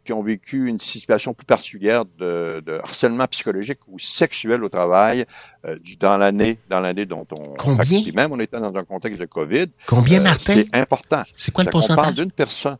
qui 0.04 0.12
ont 0.12 0.22
vécu 0.22 0.66
une 0.66 0.78
situation 0.78 1.32
plus 1.32 1.46
particulière 1.46 2.04
de, 2.04 2.62
de 2.64 2.72
harcèlement 2.74 3.26
psychologique 3.26 3.80
ou 3.88 3.98
sexuel 3.98 4.62
au 4.62 4.68
travail 4.68 5.24
euh, 5.64 5.76
dans 5.98 6.18
l'année 6.18 6.58
dans 6.68 6.80
l'année 6.80 7.06
dont 7.06 7.26
on 7.30 7.54
combien? 7.54 8.02
même 8.14 8.32
on 8.32 8.40
était 8.40 8.60
dans 8.60 8.74
un 8.74 8.84
contexte 8.84 9.20
de 9.20 9.26
Covid. 9.26 9.66
Combien 9.86 10.20
euh, 10.20 10.24
Martin? 10.24 10.54
C'est 10.54 10.74
important. 10.74 11.22
C'est 11.34 11.52
quoi 11.52 11.64
le 11.64 11.70
pourcentage? 11.70 11.98
On 11.98 12.02
parle 12.02 12.14
d'une 12.14 12.32
personne. 12.32 12.76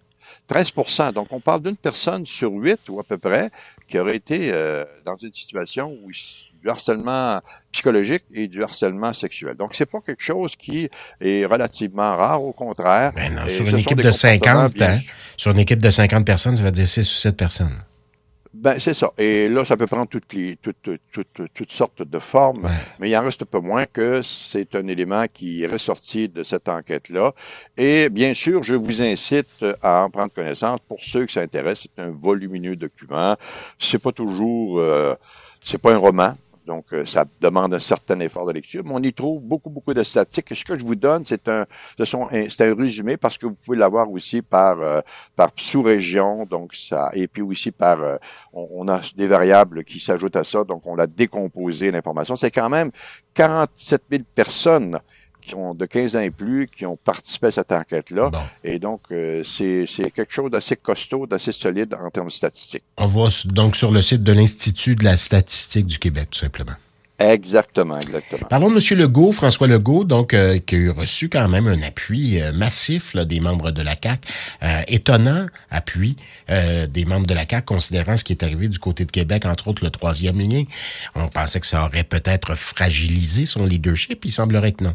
13% 0.49 1.13
Donc 1.13 1.29
on 1.31 1.41
parle 1.41 1.63
d'une 1.63 1.77
personne 1.77 2.27
sur 2.27 2.51
huit 2.53 2.81
ou 2.89 2.99
à 3.01 3.05
peu 3.05 3.19
près 3.19 3.51
qui 3.89 3.99
aurait 3.99 4.17
été 4.17 4.53
dans 5.05 5.17
une 5.17 5.33
situation 5.33 5.97
où 6.03 6.11
du 6.63 6.69
harcèlement 6.69 7.41
psychologique 7.73 8.25
et 8.33 8.49
du 8.49 8.63
harcèlement 8.63 9.13
sexuel. 9.13 9.55
Donc, 9.55 9.75
c'est 9.75 9.87
pas 9.87 10.01
quelque 10.01 10.23
chose 10.23 10.57
qui 10.57 10.89
est 11.21 11.45
relativement 11.45 12.17
rare, 12.17 12.43
au 12.43 12.53
contraire. 12.53 13.13
Ben 13.15 13.49
sur 13.49 13.67
une 13.67 13.79
équipe 13.79 14.03
de 14.03 14.11
50, 14.11 14.81
hein, 14.83 14.99
sur 15.37 15.53
une 15.53 15.59
équipe 15.59 15.83
de 15.83 15.91
50 15.91 16.25
personnes, 16.25 16.57
ça 16.57 16.63
va 16.63 16.71
dire 16.71 16.89
6 16.89 17.01
ou 17.01 17.15
7 17.15 17.37
personnes. 17.37 17.83
Ben, 18.53 18.81
c'est 18.81 18.95
ça. 18.95 19.13
Et 19.17 19.49
là, 19.49 19.65
ça 19.65 19.77
peut 19.77 19.87
prendre 19.87 20.09
toutes, 20.09 20.33
les, 20.33 20.57
toutes, 20.57 20.99
toutes, 21.13 21.43
toutes 21.55 21.73
sortes 21.73 22.03
de 22.03 22.19
formes, 22.19 22.69
mais 22.99 23.09
il 23.09 23.17
en 23.17 23.23
reste 23.23 23.45
pas 23.45 23.61
moins 23.61 23.87
que 23.87 24.23
c'est 24.23 24.75
un 24.75 24.89
élément 24.89 25.25
qui 25.33 25.63
est 25.63 25.69
ressorti 25.69 26.29
de 26.29 26.43
cette 26.43 26.69
enquête-là. 26.69 27.33
Et 27.77 28.09
bien 28.09 28.35
sûr, 28.35 28.65
je 28.65 28.75
vous 28.75 29.03
incite 29.03 29.65
à 29.83 30.03
en 30.03 30.11
prendre 30.11 30.33
connaissance. 30.33 30.81
Pour 30.89 30.99
ceux 31.01 31.27
qui 31.27 31.35
s'intéressent, 31.35 31.87
c'est 31.97 32.03
un 32.03 32.11
volumineux 32.11 32.75
document. 32.75 33.37
C'est 33.79 34.01
pas 34.01 34.13
toujours, 34.13 34.81
euh, 34.81 35.15
c'est 35.65 35.79
pas 35.79 35.95
un 35.95 35.99
roman. 35.99 36.35
Donc, 36.71 36.87
ça 37.05 37.25
demande 37.41 37.75
un 37.75 37.81
certain 37.81 38.21
effort 38.21 38.47
de 38.47 38.53
lecture, 38.53 38.85
mais 38.85 38.93
on 38.95 39.03
y 39.03 39.13
trouve 39.13 39.43
beaucoup, 39.43 39.71
beaucoup 39.71 39.93
de 39.93 40.05
statistiques. 40.05 40.57
Ce 40.57 40.65
que 40.65 40.79
je 40.79 40.85
vous 40.85 40.95
donne, 40.95 41.25
c'est 41.25 41.49
un, 41.49 41.67
c'est 41.99 42.61
un 42.61 42.75
résumé 42.77 43.17
parce 43.17 43.37
que 43.37 43.47
vous 43.47 43.57
pouvez 43.65 43.77
l'avoir 43.77 44.09
aussi 44.09 44.41
par, 44.41 44.79
par 45.35 45.51
sous-région, 45.57 46.47
donc 46.47 46.73
ça, 46.75 47.11
et 47.13 47.27
puis 47.27 47.43
aussi 47.43 47.73
par, 47.73 47.99
on, 48.53 48.69
on, 48.71 48.89
a 48.89 49.01
des 49.17 49.27
variables 49.27 49.83
qui 49.83 49.99
s'ajoutent 49.99 50.37
à 50.37 50.45
ça, 50.45 50.63
donc 50.63 50.87
on 50.87 50.95
l'a 50.95 51.09
décomposé 51.09 51.91
l'information. 51.91 52.37
C'est 52.37 52.53
quand 52.53 52.71
même 52.71 52.93
47 53.35 54.03
000 54.09 54.23
personnes 54.33 55.01
qui 55.51 55.57
ont 55.57 55.75
de 55.75 55.85
15 55.85 56.17
ans 56.17 56.21
et 56.21 56.31
plus 56.31 56.69
qui 56.69 56.87
ont 56.87 56.97
participé 56.97 57.49
à 57.49 57.51
cette 57.51 57.73
enquête-là. 57.73 58.31
Et 58.63 58.79
donc, 58.79 59.01
euh, 59.11 59.43
c'est 59.45 59.87
quelque 60.13 60.33
chose 60.33 60.51
d'assez 60.51 60.77
costaud, 60.77 61.27
d'assez 61.27 61.53
solide 61.53 61.95
en 61.95 62.11
termes 62.11 62.31
statistiques. 62.31 62.85
On 62.97 63.07
va 63.07 63.29
donc 63.47 63.77
sur 63.77 63.91
le 63.91 64.01
site 64.01 64.23
de 64.23 64.33
l'Institut 64.33 64.95
de 64.95 65.05
la 65.05 65.17
statistique 65.17 65.87
du 65.87 65.99
Québec, 65.99 66.29
tout 66.31 66.39
simplement. 66.39 66.75
Exactement, 67.19 67.99
exactement. 67.99 68.47
Parlons 68.49 68.71
de 68.71 68.77
M. 68.77 68.99
Legault, 68.99 69.33
François 69.33 69.67
Legault, 69.67 70.05
donc 70.05 70.33
euh, 70.33 70.59
qui 70.59 70.77
a 70.77 70.79
eu 70.79 70.91
reçu 70.91 71.29
quand 71.29 71.49
même 71.49 71.67
un 71.67 71.83
appui 71.83 72.41
euh, 72.41 72.51
massif 72.53 73.15
des 73.15 73.41
membres 73.41 73.73
de 73.73 73.83
la 73.83 73.95
CAC, 73.95 74.21
étonnant 74.89 75.47
appui 75.71 76.17
des 76.49 77.05
membres 77.05 77.27
de 77.27 77.35
la 77.35 77.45
CAC, 77.45 77.67
considérant 77.67 78.17
ce 78.17 78.25
qui 78.25 78.33
est 78.33 78.43
arrivé 78.43 78.69
du 78.69 78.79
côté 78.79 79.05
de 79.05 79.11
Québec, 79.11 79.45
entre 79.45 79.69
autres 79.69 79.85
le 79.85 79.91
troisième 79.91 80.39
lien. 80.39 80.65
On 81.15 81.29
pensait 81.29 81.61
que 81.61 81.67
ça 81.67 81.85
aurait 81.85 82.05
peut-être 82.05 82.55
fragilisé 82.55 83.45
son 83.45 83.67
leadership, 83.67 84.25
il 84.25 84.33
semblerait 84.33 84.73
que 84.73 84.85
non. 84.85 84.95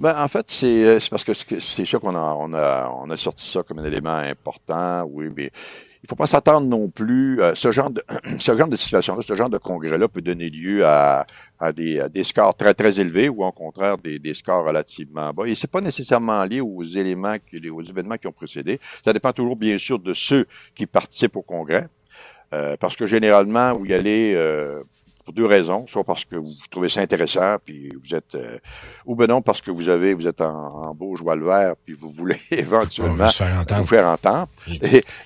Ben, 0.00 0.14
en 0.16 0.28
fait, 0.28 0.50
c'est 0.50 0.86
euh, 0.86 0.98
parce 1.10 1.24
que 1.24 1.34
c'est 1.34 1.84
sûr 1.84 2.00
qu'on 2.00 2.14
a, 2.14 2.34
on 2.38 2.54
a, 2.54 2.90
on 2.96 3.10
a 3.10 3.16
sorti 3.18 3.46
ça 3.46 3.62
comme 3.62 3.80
un 3.80 3.84
élément 3.84 4.16
important, 4.16 5.04
oui, 5.10 5.28
mais 5.36 5.50
il 6.02 6.08
faut 6.08 6.16
pas 6.16 6.26
s'attendre 6.26 6.66
non 6.66 6.88
plus. 6.88 7.38
Euh, 7.42 7.54
ce 7.54 7.70
genre 7.70 7.90
de 7.90 8.02
ce 8.38 8.56
genre 8.56 8.68
de 8.68 8.76
situation-là, 8.76 9.20
ce 9.22 9.36
genre 9.36 9.50
de 9.50 9.58
congrès-là 9.58 10.08
peut 10.08 10.22
donner 10.22 10.48
lieu 10.48 10.86
à, 10.86 11.26
à, 11.58 11.72
des, 11.72 12.02
des, 12.14 12.24
scores 12.24 12.54
très 12.54 12.72
très 12.72 12.98
élevés 12.98 13.28
ou 13.28 13.44
au 13.44 13.52
contraire 13.52 13.98
des, 13.98 14.18
des 14.18 14.32
scores 14.32 14.64
relativement 14.64 15.34
bas. 15.34 15.46
Et 15.46 15.54
c'est 15.54 15.70
pas 15.70 15.82
nécessairement 15.82 16.44
lié 16.44 16.62
aux 16.62 16.82
éléments, 16.82 17.36
qui, 17.38 17.68
aux 17.68 17.82
événements 17.82 18.16
qui 18.16 18.26
ont 18.26 18.32
précédé. 18.32 18.80
Ça 19.04 19.12
dépend 19.12 19.32
toujours 19.32 19.56
bien 19.56 19.76
sûr 19.76 19.98
de 19.98 20.14
ceux 20.14 20.46
qui 20.74 20.86
participent 20.86 21.36
au 21.36 21.42
congrès. 21.42 21.88
Euh, 22.52 22.76
parce 22.80 22.96
que 22.96 23.06
généralement, 23.06 23.74
vous 23.74 23.86
y 23.86 23.92
allez 23.92 24.32
euh, 24.34 24.82
pour 25.30 25.36
deux 25.36 25.46
raisons, 25.46 25.86
soit 25.86 26.02
parce 26.02 26.24
que 26.24 26.34
vous 26.34 26.52
trouvez 26.70 26.88
ça 26.88 27.00
intéressant, 27.00 27.56
puis 27.64 27.92
vous 28.02 28.14
êtes, 28.16 28.34
euh, 28.34 28.58
ou 29.06 29.14
ben 29.14 29.28
non 29.28 29.42
parce 29.42 29.60
que 29.60 29.70
vous 29.70 29.88
avez, 29.88 30.12
vous 30.12 30.26
êtes 30.26 30.40
en, 30.40 30.92
beau 30.92 31.14
joie 31.14 31.36
le 31.36 31.46
vert, 31.46 31.74
puis 31.84 31.94
vous 31.94 32.10
voulez 32.10 32.40
éventuellement 32.50 33.26
vous 33.26 33.84
faire 33.84 34.08
entendre. 34.08 34.48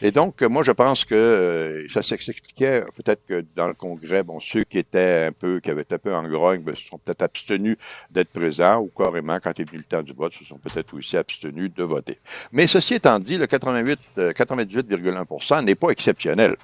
Et, 0.02 0.10
donc, 0.10 0.42
moi, 0.42 0.62
je 0.62 0.72
pense 0.72 1.06
que 1.06 1.14
euh, 1.14 1.88
ça 1.88 2.02
s'expliquait 2.02 2.84
peut-être 2.94 3.24
que 3.24 3.44
dans 3.56 3.66
le 3.66 3.72
Congrès, 3.72 4.22
bon, 4.22 4.40
ceux 4.40 4.64
qui 4.64 4.78
étaient 4.78 5.28
un 5.28 5.32
peu, 5.32 5.60
qui 5.60 5.70
avaient 5.70 5.90
un 5.90 5.98
peu 5.98 6.14
en 6.14 6.24
grogne, 6.28 6.60
ben, 6.60 6.74
se 6.74 6.84
sont 6.84 6.98
peut-être 6.98 7.22
abstenus 7.22 7.76
d'être 8.10 8.30
présents, 8.30 8.80
ou 8.80 8.90
carrément, 8.94 9.38
quand 9.42 9.58
est 9.58 9.64
venu 9.64 9.78
le 9.78 9.84
temps 9.84 10.02
du 10.02 10.12
vote, 10.12 10.34
se 10.34 10.44
sont 10.44 10.58
peut-être 10.58 10.92
aussi 10.94 11.16
abstenus 11.16 11.70
de 11.74 11.82
voter. 11.82 12.18
Mais 12.52 12.66
ceci 12.66 12.94
étant 12.94 13.18
dit, 13.18 13.38
le 13.38 13.46
88, 13.46 13.98
98,1% 14.18 15.58
euh, 15.58 15.62
n'est 15.62 15.74
pas 15.74 15.88
exceptionnel. 15.88 16.56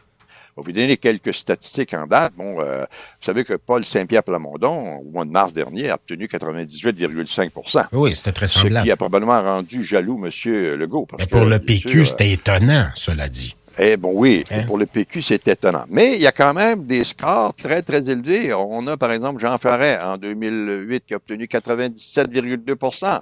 On 0.56 0.62
va 0.62 0.66
vous 0.66 0.72
donner 0.72 0.96
quelques 0.96 1.32
statistiques 1.32 1.94
en 1.94 2.06
date. 2.06 2.32
Bon, 2.36 2.60
euh, 2.60 2.80
vous 2.80 3.24
savez 3.24 3.44
que 3.44 3.54
Paul 3.54 3.84
Saint-Pierre 3.84 4.24
Plamondon, 4.24 4.98
au 4.98 5.10
mois 5.10 5.24
de 5.24 5.30
mars 5.30 5.52
dernier, 5.52 5.90
a 5.90 5.94
obtenu 5.94 6.26
98,5% 6.26 7.86
Oui, 7.92 8.16
c'était 8.16 8.32
très 8.32 8.46
semblable. 8.46 8.78
Ce 8.80 8.84
qui 8.84 8.90
a 8.90 8.96
probablement 8.96 9.40
rendu 9.40 9.84
jaloux 9.84 10.20
M. 10.24 10.30
Legault. 10.76 11.06
Mais 11.18 11.26
pour 11.26 11.44
le 11.44 11.58
PQ, 11.58 12.04
c'était 12.04 12.32
étonnant, 12.32 12.88
cela 12.94 13.28
dit. 13.28 13.54
Eh 13.78 13.96
bon, 13.96 14.12
oui, 14.14 14.44
hein? 14.50 14.64
pour 14.66 14.76
le 14.76 14.84
PQ, 14.86 15.22
c'est 15.22 15.46
étonnant. 15.48 15.84
Mais 15.88 16.16
il 16.16 16.22
y 16.22 16.26
a 16.26 16.32
quand 16.32 16.52
même 16.52 16.84
des 16.86 17.04
scores 17.04 17.54
très, 17.54 17.82
très 17.82 18.10
élevés. 18.10 18.52
On 18.52 18.86
a, 18.86 18.96
par 18.96 19.12
exemple, 19.12 19.40
Jean 19.40 19.56
Ferret, 19.58 19.98
en 20.02 20.16
2008, 20.16 21.04
qui 21.06 21.14
a 21.14 21.16
obtenu 21.16 21.44
97,2% 21.44 23.20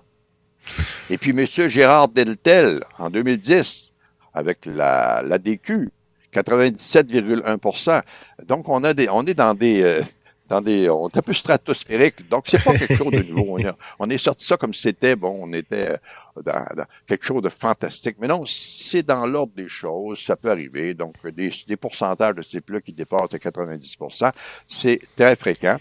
Et 1.10 1.18
puis 1.18 1.30
M. 1.30 1.46
Gérard 1.46 2.08
Deltel, 2.08 2.80
en 2.98 3.10
2010, 3.10 3.90
avec 4.34 4.66
la, 4.66 5.22
la 5.24 5.38
DQ, 5.38 5.90
97,1% 6.32 8.02
Donc, 8.46 8.68
on 8.68 8.84
a 8.84 8.94
des, 8.94 9.08
on 9.08 9.24
est 9.24 9.34
dans 9.34 9.54
des, 9.54 9.82
euh, 9.82 10.02
dans 10.48 10.60
des, 10.60 10.88
on 10.88 11.08
est 11.08 11.16
un 11.16 11.22
peu 11.22 11.34
stratosphérique. 11.34 12.28
Donc, 12.28 12.44
c'est 12.46 12.62
pas 12.62 12.76
quelque 12.76 12.96
chose 12.96 13.12
de 13.12 13.22
nouveau. 13.32 13.58
On, 13.98 14.10
est 14.10 14.18
sorti 14.18 14.44
ça 14.44 14.56
comme 14.56 14.74
si 14.74 14.82
c'était, 14.82 15.16
bon, 15.16 15.36
on 15.40 15.52
était 15.52 15.90
euh, 15.90 16.42
dans, 16.42 16.84
quelque 17.06 17.24
chose 17.24 17.42
de 17.42 17.48
fantastique. 17.48 18.16
Mais 18.20 18.28
non, 18.28 18.44
c'est 18.46 19.02
dans 19.02 19.26
l'ordre 19.26 19.52
des 19.54 19.68
choses. 19.68 20.20
Ça 20.20 20.36
peut 20.36 20.50
arriver. 20.50 20.94
Donc, 20.94 21.14
des, 21.26 21.52
des 21.66 21.76
pourcentages 21.76 22.34
de 22.36 22.42
ces 22.42 22.60
type 22.60 22.80
qui 22.80 22.92
dépassent 22.92 23.30
90% 23.30 24.32
c'est 24.66 25.00
très 25.16 25.36
fréquent. 25.36 25.76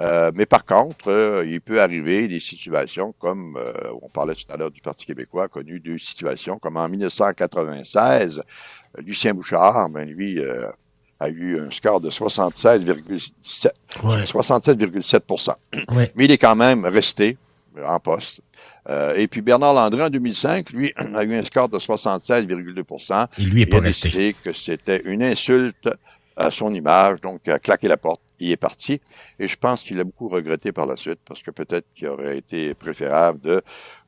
Euh, 0.00 0.30
mais 0.34 0.46
par 0.46 0.64
contre, 0.64 1.44
il 1.46 1.60
peut 1.60 1.80
arriver 1.80 2.28
des 2.28 2.40
situations 2.40 3.12
comme, 3.18 3.58
on 4.02 4.08
parlait 4.08 4.34
tout 4.34 4.50
à 4.50 4.56
l'heure 4.56 4.70
du 4.70 4.80
Parti 4.80 5.06
québécois, 5.06 5.48
connu 5.48 5.80
deux 5.80 5.98
situations, 5.98 6.58
comme 6.58 6.76
en 6.76 6.88
1996, 6.88 8.42
Lucien 8.98 9.34
Bouchard, 9.34 9.88
ben 9.88 10.08
lui, 10.08 10.40
euh, 10.40 10.68
a 11.20 11.28
eu 11.28 11.60
un 11.60 11.70
score 11.70 12.00
de 12.00 12.10
76,7 12.10 13.68
67,7% 13.94 15.54
Mais 16.16 16.24
il 16.24 16.30
est 16.30 16.38
quand 16.38 16.56
même 16.56 16.84
resté 16.86 17.36
en 17.84 18.00
poste. 18.00 18.40
Euh, 18.88 19.14
et 19.16 19.28
puis 19.28 19.42
Bernard 19.42 19.74
Landry, 19.74 20.02
en 20.02 20.10
2005, 20.10 20.70
lui, 20.70 20.92
a 21.14 21.24
eu 21.24 21.34
un 21.34 21.44
score 21.44 21.68
de 21.68 21.78
76,2% 21.78 23.26
Il 23.38 23.50
lui 23.50 23.62
est 23.62 23.66
pas 23.66 23.78
a 23.78 23.80
décidé 23.80 24.34
que 24.42 24.52
c'était 24.52 25.02
une 25.04 25.22
insulte 25.22 25.88
à 26.36 26.50
son 26.50 26.72
image, 26.74 27.20
donc 27.20 27.42
il 27.46 27.52
a 27.52 27.58
claqué 27.58 27.86
la 27.86 27.98
porte. 27.98 28.22
Il 28.38 28.50
est 28.50 28.56
parti. 28.56 29.00
Et 29.38 29.46
je 29.46 29.56
pense 29.56 29.82
qu'il 29.82 30.00
a 30.00 30.04
beaucoup 30.04 30.28
regretté 30.28 30.72
par 30.72 30.86
la 30.86 30.96
suite, 30.96 31.20
parce 31.26 31.42
que 31.42 31.50
peut-être 31.50 31.86
qu'il 31.94 32.08
aurait 32.08 32.38
été 32.38 32.72
préférable 32.74 33.40
de, 33.40 33.62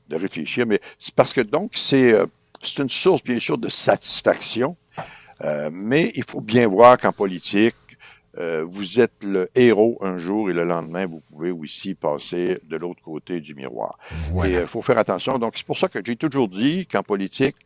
de 0.09 0.17
réfléchir. 0.17 0.67
Mais 0.67 0.81
c'est 0.99 1.15
parce 1.15 1.35
que 1.35 1.43
donc 1.43 1.73
c'est 1.75 2.15
euh, 2.15 2.25
c'est 2.63 2.81
une 2.83 2.89
source, 2.89 3.23
bien 3.23 3.41
sûr, 3.41 3.59
de 3.59 3.69
satisfaction, 3.69 4.77
euh, 5.45 5.71
mais 5.73 6.13
il 6.15 6.25
faut 6.25 6.41
bien 6.41 6.69
voir 6.69 6.99
qu'en 6.99 7.13
politique, 7.13 7.77
euh, 8.39 8.65
vous 8.67 9.01
êtes 9.01 9.25
le 9.25 9.51
héros 9.55 9.99
un 10.01 10.17
jour 10.17 10.49
et 10.49 10.55
le 10.55 10.65
lendemain, 10.65 11.07
vous 11.07 11.21
pouvez 11.31 11.51
aussi 11.51 11.95
passer 11.95 12.59
de 12.65 12.77
l'autre 12.77 13.03
côté 13.03 13.41
du 13.41 13.55
miroir. 13.55 13.99
Et 14.45 14.51
il 14.51 14.57
euh, 14.57 14.67
faut 14.67 14.83
faire 14.83 14.99
attention. 14.99 15.39
Donc, 15.39 15.55
c'est 15.57 15.67
pour 15.67 15.77
ça 15.77 15.89
que 15.89 15.99
j'ai 16.05 16.17
toujours 16.17 16.49
dit 16.49 16.87
qu'en 16.87 17.03
politique, 17.03 17.57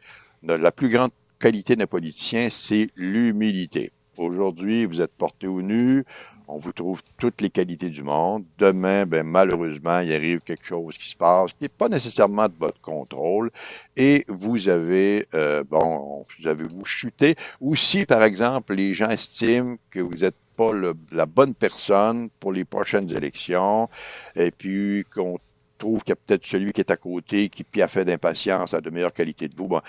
la 0.42 0.72
plus 0.72 0.88
grande 0.88 1.10
qualité 1.38 1.76
d'un 1.76 1.86
politicien, 1.86 2.48
c'est 2.50 2.88
l'humilité. 2.96 3.90
Aujourd'hui, 4.16 4.86
vous 4.86 5.00
êtes 5.00 5.12
porté 5.12 5.46
au 5.46 5.60
nu, 5.60 6.04
on 6.48 6.58
vous 6.58 6.72
trouve 6.72 7.02
toutes 7.18 7.40
les 7.40 7.50
qualités 7.50 7.90
du 7.90 8.02
monde. 8.02 8.44
Demain, 8.58 9.06
ben, 9.06 9.26
malheureusement, 9.26 10.00
il 10.00 10.12
arrive 10.12 10.40
quelque 10.40 10.66
chose 10.66 10.96
qui 10.96 11.10
se 11.10 11.16
passe 11.16 11.52
qui 11.52 11.62
n'est 11.62 11.68
pas 11.68 11.88
nécessairement 11.88 12.48
de 12.48 12.54
votre 12.58 12.80
contrôle 12.80 13.50
et 13.96 14.24
vous 14.28 14.68
avez, 14.68 15.26
euh, 15.34 15.64
bon, 15.64 16.24
vous 16.38 16.46
avez 16.46 16.64
vous 16.64 16.84
chuté. 16.84 17.34
Ou 17.60 17.74
si, 17.76 18.06
par 18.06 18.22
exemple, 18.22 18.74
les 18.74 18.94
gens 18.94 19.10
estiment 19.10 19.76
que 19.90 20.00
vous 20.00 20.18
n'êtes 20.18 20.36
pas 20.56 20.72
la 21.12 21.26
bonne 21.26 21.54
personne 21.54 22.30
pour 22.40 22.52
les 22.52 22.64
prochaines 22.64 23.10
élections 23.10 23.86
et 24.34 24.50
puis 24.50 25.04
qu'on 25.12 25.38
trouve 25.78 26.00
qu'il 26.00 26.10
y 26.10 26.12
a 26.12 26.16
peut-être 26.16 26.46
celui 26.46 26.72
qui 26.72 26.80
est 26.80 26.90
à 26.90 26.96
côté 26.96 27.48
qui 27.48 27.82
a 27.82 27.88
fait 27.88 28.04
d'impatience 28.04 28.74
a 28.74 28.80
de 28.80 28.90
meilleures 28.90 29.12
qualités 29.12 29.48
de 29.48 29.54
vous, 29.54 29.68
bon, 29.68 29.80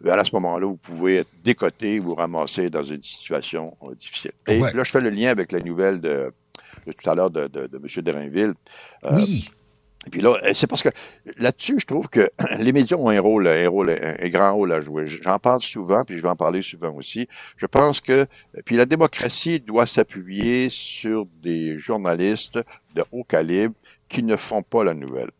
ben, 0.00 0.18
à 0.18 0.24
ce 0.24 0.34
moment-là, 0.34 0.66
vous 0.66 0.76
pouvez 0.76 1.16
être 1.16 1.30
décoté, 1.42 1.98
vous 1.98 2.14
ramasser 2.14 2.70
dans 2.70 2.84
une 2.84 3.02
situation 3.02 3.76
euh, 3.82 3.94
difficile. 3.94 4.32
Et 4.46 4.60
là, 4.60 4.84
je 4.84 4.90
fais 4.90 5.00
le 5.00 5.10
lien 5.10 5.30
avec 5.30 5.52
la 5.52 5.60
nouvelle 5.60 6.00
de, 6.00 6.32
tout 6.86 7.10
à 7.10 7.14
l'heure 7.14 7.30
de, 7.30 7.46
de, 7.46 7.66
de, 7.66 7.76
M. 7.76 8.02
Derinville. 8.02 8.54
Euh, 9.04 9.16
oui. 9.16 9.50
Et 10.06 10.10
puis 10.10 10.20
là, 10.20 10.36
c'est 10.54 10.66
parce 10.66 10.82
que 10.82 10.90
là-dessus, 11.38 11.80
je 11.80 11.86
trouve 11.86 12.08
que 12.08 12.28
les 12.58 12.72
médias 12.72 12.96
ont 12.96 13.08
un 13.08 13.20
rôle, 13.20 13.48
un 13.48 13.68
rôle, 13.68 13.90
un, 13.90 14.28
grand 14.28 14.54
rôle 14.54 14.72
à 14.72 14.80
jouer. 14.82 15.06
J'en 15.06 15.38
parle 15.38 15.60
souvent, 15.60 16.04
puis 16.04 16.16
je 16.16 16.22
vais 16.22 16.28
en 16.28 16.36
parler 16.36 16.62
souvent 16.62 16.94
aussi. 16.94 17.26
Je 17.56 17.66
pense 17.66 18.00
que, 18.00 18.26
puis 18.66 18.76
la 18.76 18.84
démocratie 18.84 19.60
doit 19.60 19.86
s'appuyer 19.86 20.68
sur 20.70 21.26
des 21.42 21.78
journalistes 21.78 22.58
de 22.94 23.02
haut 23.12 23.24
calibre 23.24 23.74
qui 24.08 24.22
ne 24.22 24.36
font 24.36 24.62
pas 24.62 24.84
la 24.84 24.94
nouvelle. 24.94 25.30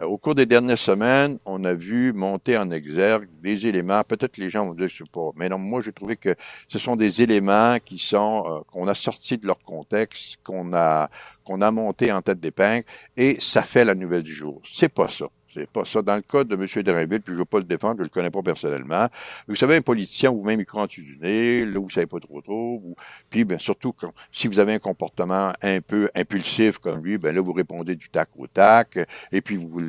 Euh, 0.00 0.06
au 0.06 0.18
cours 0.18 0.34
des 0.34 0.46
dernières 0.46 0.78
semaines, 0.78 1.38
on 1.44 1.64
a 1.64 1.74
vu 1.74 2.12
monter 2.12 2.56
en 2.56 2.70
exergue 2.70 3.28
des 3.42 3.66
éléments, 3.66 4.02
peut-être 4.02 4.38
les 4.38 4.50
gens 4.50 4.66
vont 4.66 4.74
dire 4.74 4.88
que 4.88 5.04
pas, 5.04 5.30
mais 5.36 5.48
non, 5.48 5.58
moi 5.58 5.80
j'ai 5.80 5.92
trouvé 5.92 6.16
que 6.16 6.34
ce 6.68 6.78
sont 6.78 6.96
des 6.96 7.22
éléments 7.22 7.76
qui 7.84 7.98
sont, 7.98 8.44
euh, 8.46 8.60
qu'on 8.70 8.88
a 8.88 8.94
sortis 8.94 9.38
de 9.38 9.46
leur 9.46 9.58
contexte, 9.58 10.38
qu'on 10.42 10.72
a, 10.74 11.10
qu'on 11.44 11.60
a 11.60 11.70
monté 11.70 12.12
en 12.12 12.22
tête 12.22 12.40
d'épingle, 12.40 12.84
et 13.16 13.36
ça 13.40 13.62
fait 13.62 13.84
la 13.84 13.94
nouvelle 13.94 14.22
du 14.22 14.32
jour. 14.32 14.62
C'est 14.70 14.92
pas 14.92 15.08
ça. 15.08 15.26
C'est 15.54 15.70
pas 15.70 15.84
ça. 15.84 16.02
Dans 16.02 16.16
le 16.16 16.22
cas 16.22 16.42
de 16.42 16.54
M. 16.54 16.82
Derinville, 16.82 17.20
puis 17.20 17.32
je 17.32 17.32
ne 17.32 17.38
veux 17.38 17.44
pas 17.44 17.58
le 17.58 17.64
défendre, 17.64 17.98
je 17.98 18.02
le 18.02 18.08
connais 18.08 18.30
pas 18.30 18.42
personnellement. 18.42 19.06
Vous 19.46 19.54
savez, 19.54 19.76
un 19.76 19.80
politicien, 19.80 20.30
vous-même, 20.30 20.58
il 20.58 20.66
croit 20.66 20.88
du 20.88 21.16
nez, 21.20 21.64
là, 21.64 21.78
vous 21.78 21.90
savez 21.90 22.06
pas 22.06 22.18
trop 22.18 22.40
trop. 22.40 22.78
Vous... 22.80 22.96
Puis, 23.30 23.44
ben, 23.44 23.58
surtout, 23.58 23.94
si 24.32 24.48
vous 24.48 24.58
avez 24.58 24.74
un 24.74 24.78
comportement 24.78 25.52
un 25.62 25.80
peu 25.80 26.10
impulsif 26.14 26.78
comme 26.78 27.04
lui, 27.04 27.18
ben 27.18 27.34
là, 27.34 27.40
vous 27.40 27.52
répondez 27.52 27.94
du 27.94 28.08
tac 28.08 28.30
au 28.36 28.46
tac. 28.46 28.98
Et 29.30 29.40
puis, 29.40 29.56
vous, 29.56 29.80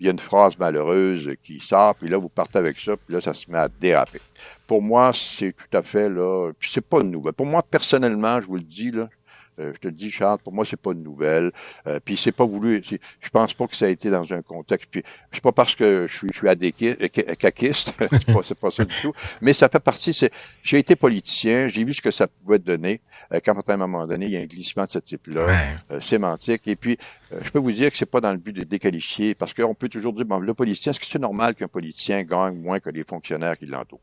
il 0.00 0.06
y 0.06 0.08
a 0.08 0.10
une 0.10 0.18
phrase 0.18 0.58
malheureuse 0.58 1.34
qui 1.44 1.60
sort, 1.60 1.94
puis 1.94 2.08
là, 2.08 2.18
vous 2.18 2.28
partez 2.28 2.58
avec 2.58 2.78
ça, 2.78 2.96
puis 2.96 3.14
là, 3.14 3.20
ça 3.20 3.32
se 3.32 3.50
met 3.50 3.58
à 3.58 3.68
déraper. 3.68 4.20
Pour 4.66 4.82
moi, 4.82 5.12
c'est 5.14 5.52
tout 5.52 5.76
à 5.76 5.82
fait, 5.82 6.08
là, 6.08 6.50
puis 6.58 6.70
c'est 6.72 6.84
pas 6.84 7.00
nous. 7.00 7.22
Pour 7.32 7.46
moi, 7.46 7.62
personnellement, 7.62 8.40
je 8.40 8.46
vous 8.46 8.56
le 8.56 8.62
dis, 8.62 8.90
là, 8.90 9.08
je 9.58 9.78
te 9.78 9.88
le 9.88 9.94
dis, 9.94 10.10
Charles, 10.10 10.38
pour 10.38 10.52
moi, 10.52 10.64
c'est 10.64 10.80
pas 10.80 10.92
une 10.92 11.02
nouvelle. 11.02 11.52
puis 12.04 12.16
c'est 12.16 12.32
pas 12.32 12.46
voulu. 12.46 12.82
Je 12.84 13.28
pense 13.30 13.54
pas 13.54 13.66
que 13.66 13.76
ça 13.76 13.86
a 13.86 13.88
été 13.88 14.10
dans 14.10 14.32
un 14.32 14.42
contexte. 14.42 14.88
Puis 14.90 15.02
c'est 15.32 15.42
pas 15.42 15.52
parce 15.52 15.74
que 15.74 16.06
je 16.08 16.16
suis, 16.16 16.28
je 16.32 16.38
suis 16.38 17.36
caquiste, 17.36 17.92
c'est 17.98 18.26
pas, 18.26 18.42
pas 18.60 18.70
ça 18.70 18.84
du 18.84 18.94
tout. 19.00 19.12
Mais 19.40 19.52
ça 19.52 19.68
fait 19.68 19.80
partie. 19.80 20.18
J'ai 20.62 20.78
été 20.78 20.96
politicien, 20.96 21.68
j'ai 21.68 21.84
vu 21.84 21.94
ce 21.94 22.02
que 22.02 22.10
ça 22.10 22.26
pouvait 22.26 22.58
donner 22.58 23.00
quand 23.40 23.58
à 23.68 23.72
un 23.72 23.76
moment 23.76 24.06
donné, 24.06 24.26
il 24.26 24.32
y 24.32 24.36
a 24.36 24.40
un 24.40 24.46
glissement 24.46 24.84
de 24.84 24.90
ce 24.90 24.98
type-là, 24.98 25.78
sémantique. 26.00 26.66
Et 26.68 26.76
puis, 26.76 26.98
je 27.30 27.50
peux 27.50 27.58
vous 27.58 27.72
dire 27.72 27.90
que 27.90 27.96
c'est 27.96 28.06
pas 28.06 28.20
dans 28.20 28.32
le 28.32 28.38
but 28.38 28.52
de 28.52 28.64
déqualifier, 28.64 29.34
parce 29.34 29.54
qu'on 29.54 29.74
peut 29.74 29.88
toujours 29.88 30.12
dire, 30.12 30.26
bon, 30.26 30.38
le 30.38 30.54
politicien, 30.54 30.92
est-ce 30.92 31.00
que 31.00 31.06
c'est 31.06 31.18
normal 31.18 31.54
qu'un 31.54 31.68
politicien 31.68 32.22
gagne 32.22 32.56
moins 32.56 32.80
que 32.80 32.90
les 32.90 33.04
fonctionnaires 33.04 33.56
qui 33.56 33.66
l'entourent? 33.66 34.00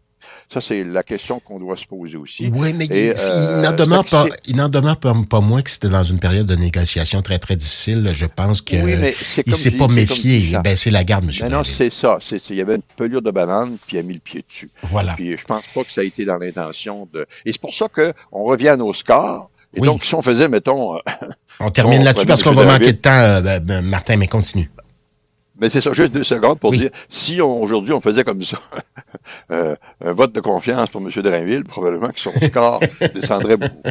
Ça, 0.52 0.62
c'est 0.62 0.84
la 0.84 1.04
question 1.04 1.40
qu'on 1.40 1.60
doit 1.60 1.78
se 1.78 1.86
poser 1.86 2.18
aussi. 2.18 2.50
Oui, 2.54 2.74
mais 2.74 2.86
il, 2.86 3.14
euh, 3.30 3.62
n'en 3.62 3.72
demeure, 3.72 4.06
pas, 4.06 4.26
il 4.46 4.56
n'en 4.56 4.70
demeure 4.70 4.98
pas, 4.98 5.14
moins 5.42 5.62
que 5.62 5.70
c'était 5.70 5.90
dans 5.90 6.04
une 6.04 6.20
période 6.20 6.48
de 6.48 6.56
négociation 6.56 7.22
très, 7.22 7.40
très 7.40 7.56
difficile. 7.56 8.12
Je 8.14 8.26
pense 8.26 8.62
qu'il 8.62 8.84
ne 8.84 9.56
s'est 9.56 9.72
pas 9.72 9.88
méfié. 9.88 10.58
Ben, 10.64 10.76
c'est 10.76 10.92
la 10.92 11.04
garde, 11.04 11.26
monsieur. 11.26 11.46
Mais 11.46 11.52
non, 11.52 11.64
c'est 11.64 11.90
ça. 11.90 12.20
Il 12.50 12.56
y 12.56 12.62
avait 12.62 12.76
une 12.76 12.82
pelure 12.96 13.22
de 13.22 13.32
banane, 13.32 13.78
puis 13.86 13.98
il 13.98 14.00
a 14.00 14.04
mis 14.04 14.14
le 14.14 14.20
pied 14.20 14.44
dessus. 14.48 14.70
Voilà. 14.84 15.14
Puis 15.14 15.38
je 15.38 15.46
pense 15.46 15.64
pas 15.74 15.84
que 15.84 15.92
ça 15.92 16.02
a 16.02 16.04
été 16.04 16.26
dans 16.26 16.38
l'intention 16.38 17.08
de... 17.14 17.26
Et 17.46 17.52
c'est 17.52 17.62
pour 17.62 17.74
ça 17.74 17.88
qu'on 17.88 18.44
revient 18.44 18.70
à 18.70 18.78
nos 18.78 18.94
scores. 18.94 19.50
Et 19.76 19.82
donc, 19.82 20.04
si 20.04 20.16
on 20.16 20.22
faisait, 20.22 20.50
mettons... 20.50 20.96
Euh, 20.96 21.00
on 21.60 21.70
termine 21.70 22.04
là-dessus 22.04 22.26
parce 22.26 22.42
qu'on 22.42 22.52
va 22.52 22.66
manquer 22.66 22.94
de 22.94 22.98
temps, 22.98 23.12
euh, 23.12 23.42
ben, 23.42 23.60
ben, 23.60 23.82
Martin, 23.82 24.18
mais 24.18 24.28
continue. 24.28 24.70
Mais 25.60 25.70
c'est 25.70 25.82
ça, 25.82 25.92
juste 25.94 26.14
deux 26.14 26.24
secondes 26.24 26.60
pour 26.60 26.72
dire, 26.72 26.90
si 27.10 27.42
aujourd'hui 27.42 27.92
on 27.92 28.00
faisait 28.00 28.24
comme 28.24 28.44
ça, 28.44 28.60
euh, 29.52 29.76
un 30.04 30.14
vote 30.14 30.34
de 30.34 30.40
confiance 30.40 30.90
pour 30.90 31.02
M. 31.02 31.10
Drainville, 31.22 31.64
probablement 31.66 32.10
que 32.10 32.20
son 32.20 32.32
score 32.42 32.80
descendrait 33.14 33.58
beaucoup. 33.58 33.82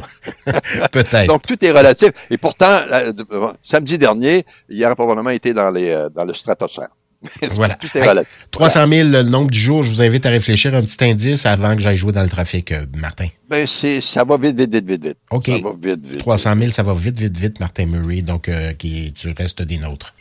Peut-être. 0.92 1.26
Donc 1.26 1.46
tout 1.46 1.62
est 1.64 1.70
relatif. 1.70 2.10
Et 2.30 2.38
pourtant, 2.38 2.78
samedi 3.62 3.98
dernier, 3.98 4.44
il 4.68 4.82
aurait 4.84 4.94
probablement 4.94 5.30
été 5.30 5.52
dans, 5.52 5.70
les, 5.70 5.90
euh, 5.90 6.08
dans 6.08 6.24
le 6.24 6.32
stratosphère. 6.32 6.88
voilà. 7.50 7.74
Tout 7.74 7.88
est 7.94 8.08
relatif? 8.08 8.38
300 8.50 8.88
000 8.88 9.08
le 9.08 9.22
nombre 9.22 9.50
du 9.50 9.58
jour. 9.58 9.82
Je 9.82 9.90
vous 9.90 10.00
invite 10.00 10.24
à 10.24 10.30
réfléchir 10.30 10.74
un 10.74 10.82
petit 10.82 11.04
indice 11.04 11.44
avant 11.44 11.74
que 11.74 11.82
j'aille 11.82 11.96
jouer 11.96 12.12
dans 12.12 12.22
le 12.22 12.28
trafic, 12.30 12.72
euh, 12.72 12.86
Martin. 12.96 13.26
Ben, 13.50 13.66
c'est, 13.66 14.00
ça 14.00 14.24
va 14.24 14.38
vite, 14.38 14.58
vite, 14.58 14.72
vite, 14.72 14.86
vite, 14.86 15.04
vite. 15.04 15.18
OK. 15.30 15.46
Ça 15.46 15.58
va 15.58 15.72
vite, 15.80 16.06
vite. 16.06 16.18
300 16.20 16.54
000, 16.56 16.70
ça 16.70 16.82
va 16.82 16.94
vite, 16.94 17.18
vite, 17.18 17.36
vite, 17.36 17.60
Martin 17.60 17.86
Murray. 17.86 18.22
Donc, 18.22 18.50
qui, 18.78 19.12
tu 19.12 19.34
restes 19.36 19.62
des 19.62 19.78
nôtres. 19.78 20.14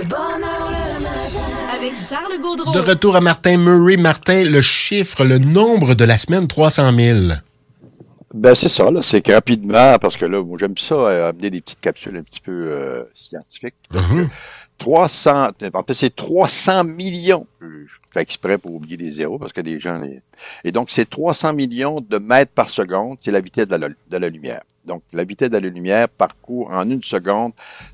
De 0.00 0.06
bonne 0.06 0.18
heure 0.18 0.70
le 0.70 1.02
matin 1.02 1.74
avec 1.76 1.94
Charles 1.94 2.40
Gaudreau. 2.40 2.72
De 2.72 2.80
retour 2.80 3.16
à 3.16 3.20
Martin 3.20 3.58
Murray. 3.58 3.98
Martin, 3.98 4.44
le 4.44 4.62
chiffre, 4.62 5.24
le 5.24 5.36
nombre 5.36 5.94
de 5.94 6.04
la 6.04 6.16
semaine, 6.16 6.46
300 6.46 6.90
000. 6.96 7.18
Ben 8.32 8.54
c'est 8.54 8.70
ça, 8.70 8.90
là. 8.90 9.02
C'est 9.02 9.20
que 9.20 9.32
rapidement, 9.32 9.98
parce 9.98 10.16
que 10.16 10.24
là, 10.24 10.42
moi 10.42 10.56
j'aime 10.58 10.78
ça, 10.78 10.94
euh, 10.94 11.28
amener 11.28 11.50
des 11.50 11.60
petites 11.60 11.80
capsules 11.80 12.16
un 12.16 12.22
petit 12.22 12.40
peu 12.40 12.50
euh, 12.50 13.04
scientifiques. 13.12 13.74
300, 14.78 15.48
mm-hmm. 15.48 15.70
en 15.74 15.82
fait, 15.82 15.92
c'est 15.94 16.16
300 16.16 16.84
millions. 16.84 17.46
Je 17.60 17.66
fais 18.10 18.22
exprès 18.22 18.56
pour 18.56 18.72
oublier 18.72 18.96
les 18.96 19.10
zéros 19.10 19.38
parce 19.38 19.52
que 19.52 19.60
les 19.60 19.78
gens 19.80 19.98
les... 19.98 20.22
Et 20.64 20.72
donc, 20.72 20.90
c'est 20.90 21.10
300 21.10 21.52
millions 21.52 22.00
de 22.00 22.16
mètres 22.16 22.52
par 22.52 22.70
seconde, 22.70 23.18
c'est 23.20 23.32
la 23.32 23.42
vitesse 23.42 23.68
de 23.68 23.76
la, 23.76 23.88
de 23.88 24.16
la 24.16 24.28
lumière. 24.30 24.62
Donc, 24.84 25.02
la 25.12 25.24
vitesse 25.24 25.50
de 25.50 25.58
la 25.58 25.68
lumière 25.68 26.08
parcourt 26.08 26.70
en 26.70 26.88
une 26.88 27.02
seconde 27.02 27.52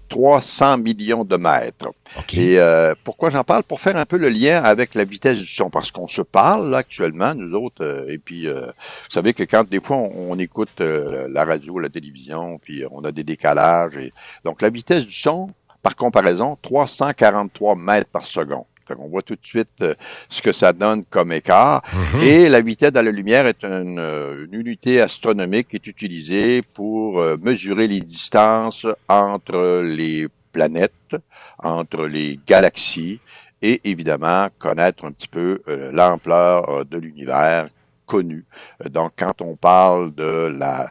300 0.08 0.78
millions 0.78 1.24
de 1.24 1.36
mètres. 1.36 1.90
Et 2.32 2.58
euh, 2.58 2.94
pourquoi 3.02 3.30
j'en 3.30 3.42
parle? 3.42 3.64
Pour 3.64 3.80
faire 3.80 3.96
un 3.96 4.06
peu 4.06 4.16
le 4.16 4.28
lien 4.28 4.62
avec 4.62 4.94
la 4.94 5.04
vitesse 5.04 5.38
du 5.38 5.46
son, 5.46 5.68
parce 5.68 5.90
qu'on 5.90 6.06
se 6.06 6.22
parle 6.22 6.70
là, 6.70 6.78
actuellement, 6.78 7.34
nous 7.34 7.54
autres, 7.54 7.84
euh, 7.84 8.08
et 8.08 8.18
puis 8.18 8.46
euh, 8.46 8.66
vous 8.66 9.10
savez 9.10 9.34
que 9.34 9.42
quand 9.42 9.68
des 9.68 9.80
fois 9.80 9.96
on, 9.96 10.38
écoute 10.38 10.80
la 10.80 11.44
radio, 11.44 11.78
la 11.78 11.88
télévision, 11.88 12.58
puis 12.58 12.84
on 12.90 13.02
a 13.04 13.10
des 13.10 13.24
décalages. 13.24 13.96
Et, 13.96 14.12
donc, 14.44 14.62
la 14.62 14.70
vitesse 14.70 15.04
du 15.04 15.14
son, 15.14 15.50
par 15.82 15.96
comparaison, 15.96 16.56
343 16.62 17.74
mètres 17.76 18.10
par 18.10 18.26
seconde. 18.26 18.64
On 18.98 19.08
voit 19.08 19.22
tout 19.22 19.34
de 19.34 19.44
suite 19.44 19.68
euh, 19.82 19.94
ce 20.28 20.42
que 20.42 20.52
ça 20.52 20.72
donne 20.72 21.04
comme 21.04 21.32
écart. 21.32 21.82
Mhm. 22.14 22.22
Et 22.22 22.48
la 22.48 22.60
vitesse 22.60 22.92
de 22.92 23.00
la 23.00 23.10
lumière 23.10 23.46
est 23.46 23.64
une, 23.64 23.98
euh, 23.98 24.46
unité 24.52 25.00
astronomique 25.00 25.68
qui 25.68 25.76
est 25.76 25.86
utilisée 25.86 26.62
pour 26.74 27.20
euh, 27.20 27.36
mesurer 27.40 27.86
les 27.88 28.00
distances 28.00 28.86
entre 29.08 29.82
les 29.82 30.28
planètes, 30.52 31.16
entre 31.58 32.06
les 32.06 32.38
galaxies 32.46 33.20
et 33.62 33.80
évidemment 33.84 34.48
connaître 34.58 35.04
un 35.04 35.12
petit 35.12 35.28
peu 35.28 35.60
l'ampleur 35.92 36.84
de 36.84 36.98
l'univers 36.98 37.68
connu. 38.06 38.44
Donc, 38.90 39.12
quand 39.18 39.42
on 39.42 39.56
parle 39.56 40.14
de 40.14 40.52
la, 40.56 40.90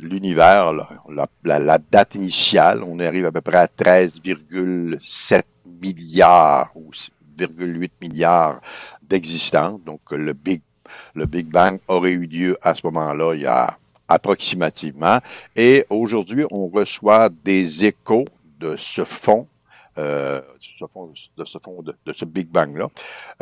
l'univers, 0.00 0.72
la, 0.72 1.26
la, 1.44 1.58
la, 1.58 1.78
date 1.78 2.14
initiale, 2.14 2.82
on 2.84 3.00
arrive 3.00 3.26
à 3.26 3.32
peu 3.32 3.40
près 3.40 3.58
à 3.58 3.66
13,7 3.66 5.42
milliards 5.82 6.70
ou 6.74 6.90
8 7.38 7.92
milliards 8.00 8.60
d'existence. 9.02 9.80
Donc, 9.84 10.00
le 10.10 10.32
Big, 10.32 10.62
le 11.14 11.26
Big 11.26 11.46
Bang 11.46 11.78
aurait 11.88 12.12
eu 12.12 12.26
lieu 12.26 12.56
à 12.62 12.74
ce 12.74 12.82
moment-là 12.84 13.34
il 13.34 13.42
y 13.42 13.46
a 13.46 13.76
approximativement. 14.08 15.18
Et 15.56 15.86
aujourd'hui, 15.90 16.44
on 16.50 16.68
reçoit 16.68 17.28
des 17.44 17.84
échos 17.84 18.26
de 18.60 18.76
ce 18.78 19.04
fond 19.04 19.46
euh, 19.98 20.40
de 20.80 21.44
ce 21.44 21.58
de, 22.06 22.12
ce 22.12 22.24
Big 22.24 22.48
Bang-là. 22.48 22.88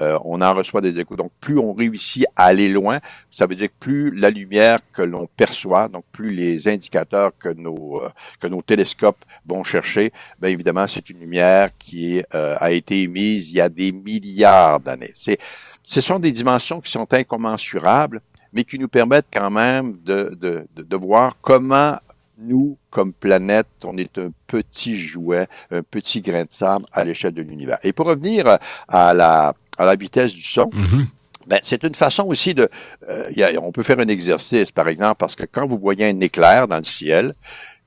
Euh, 0.00 0.18
on 0.24 0.40
en 0.40 0.54
reçoit 0.54 0.80
des 0.80 0.98
échos. 0.98 1.16
Donc, 1.16 1.32
plus 1.40 1.58
on 1.58 1.72
réussit 1.72 2.26
à 2.36 2.44
aller 2.44 2.68
loin, 2.68 2.98
ça 3.30 3.46
veut 3.46 3.54
dire 3.54 3.68
que 3.68 3.78
plus 3.78 4.10
la 4.14 4.30
lumière 4.30 4.78
que 4.92 5.02
l'on 5.02 5.26
perçoit, 5.26 5.88
donc 5.88 6.04
plus 6.12 6.30
les 6.30 6.68
indicateurs 6.68 7.32
que 7.38 7.48
nos, 7.48 8.02
euh, 8.02 8.08
que 8.40 8.46
nos 8.46 8.62
télescopes 8.62 9.24
vont 9.46 9.64
chercher, 9.64 10.12
bien 10.40 10.50
évidemment, 10.50 10.86
c'est 10.88 11.08
une 11.10 11.20
lumière 11.20 11.70
qui 11.78 12.22
euh, 12.34 12.56
a 12.58 12.72
été 12.72 13.02
émise 13.02 13.50
il 13.50 13.56
y 13.56 13.60
a 13.60 13.68
des 13.68 13.92
milliards 13.92 14.80
d'années. 14.80 15.12
C'est, 15.14 15.38
ce 15.82 16.00
sont 16.00 16.18
des 16.18 16.32
dimensions 16.32 16.80
qui 16.80 16.90
sont 16.90 17.12
incommensurables, 17.12 18.20
mais 18.52 18.64
qui 18.64 18.78
nous 18.78 18.88
permettent 18.88 19.28
quand 19.32 19.50
même 19.50 19.98
de, 20.04 20.34
de, 20.34 20.66
de 20.76 20.96
voir 20.96 21.36
comment 21.40 21.96
nous, 22.46 22.76
comme 22.90 23.12
planète, 23.12 23.66
on 23.84 23.96
est 23.96 24.18
un 24.18 24.30
petit 24.46 24.98
jouet, 24.98 25.46
un 25.70 25.82
petit 25.82 26.20
grain 26.20 26.44
de 26.44 26.50
sable 26.50 26.84
à 26.92 27.04
l'échelle 27.04 27.34
de 27.34 27.42
l'univers. 27.42 27.78
Et 27.82 27.92
pour 27.92 28.06
revenir 28.06 28.58
à 28.88 29.14
la, 29.14 29.54
à 29.78 29.84
la 29.84 29.96
vitesse 29.96 30.32
du 30.32 30.42
son, 30.42 30.66
mm-hmm. 30.66 31.06
ben, 31.46 31.60
c'est 31.62 31.82
une 31.84 31.94
façon 31.94 32.24
aussi 32.26 32.54
de... 32.54 32.68
Euh, 33.08 33.58
on 33.62 33.72
peut 33.72 33.82
faire 33.82 33.98
un 33.98 34.08
exercice, 34.08 34.70
par 34.70 34.88
exemple, 34.88 35.16
parce 35.18 35.34
que 35.34 35.44
quand 35.50 35.66
vous 35.66 35.78
voyez 35.78 36.06
un 36.06 36.20
éclair 36.20 36.68
dans 36.68 36.78
le 36.78 36.84
ciel, 36.84 37.34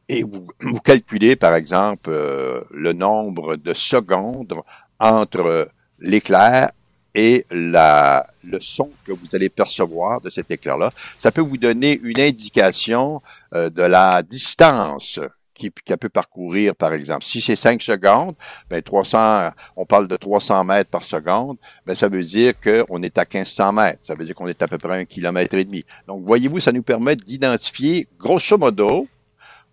et 0.08 0.24
vous, 0.24 0.48
vous 0.62 0.80
calculez, 0.80 1.36
par 1.36 1.56
exemple, 1.56 2.10
euh, 2.10 2.62
le 2.72 2.94
nombre 2.94 3.56
de 3.56 3.74
secondes 3.74 4.54
entre 5.00 5.68
l'éclair 6.00 6.72
et 7.16 7.46
la, 7.50 8.28
le 8.44 8.60
son 8.60 8.92
que 9.06 9.14
vous 9.14 9.28
allez 9.34 9.50
percevoir 9.50 10.22
de 10.22 10.30
cet 10.30 10.52
éclair-là. 10.52 10.92
Ça 11.20 11.32
peut 11.32 11.42
vous 11.42 11.58
donner 11.58 12.00
une 12.04 12.20
indication 12.20 13.22
de 13.56 13.84
la 13.84 14.22
distance 14.24 15.20
qu'elle 15.56 15.98
peut 15.98 16.10
parcourir, 16.10 16.76
par 16.76 16.94
exemple. 16.94 17.24
Si 17.24 17.42
c'est 17.42 17.56
5 17.56 17.82
secondes, 17.82 18.36
ben 18.70 18.82
300, 18.82 19.50
on 19.76 19.86
parle 19.86 20.08
de 20.08 20.18
300 20.18 20.64
mètres 20.64 20.90
par 20.90 21.04
seconde, 21.04 21.58
ben 21.86 21.96
ça 21.96 22.10
veut 22.10 22.24
dire 22.24 22.54
qu'on 22.60 23.02
est 23.02 23.18
à 23.18 23.22
1500 23.22 23.72
mètres. 23.72 24.00
Ça 24.04 24.16
veut 24.16 24.26
dire 24.26 24.36
qu'on 24.36 24.48
est 24.48 24.62
à 24.62 24.68
peu 24.68 24.78
près 24.78 25.00
un 25.00 25.06
kilomètre 25.06 25.56
et 25.56 25.64
demi. 25.64 25.86
Donc, 26.08 26.24
voyez-vous, 26.26 26.60
ça 26.60 26.72
nous 26.72 26.84
permet 26.84 27.16
d'identifier, 27.16 28.08
grosso 28.18 28.58
modo, 28.58 29.08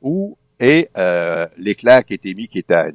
où 0.00 0.36
est 0.58 0.90
euh, 0.96 1.46
l'éclair 1.56 2.04
qui 2.04 2.14
est 2.14 2.26
émis, 2.26 2.48
qui 2.48 2.58
est 2.58 2.70
à 2.70 2.86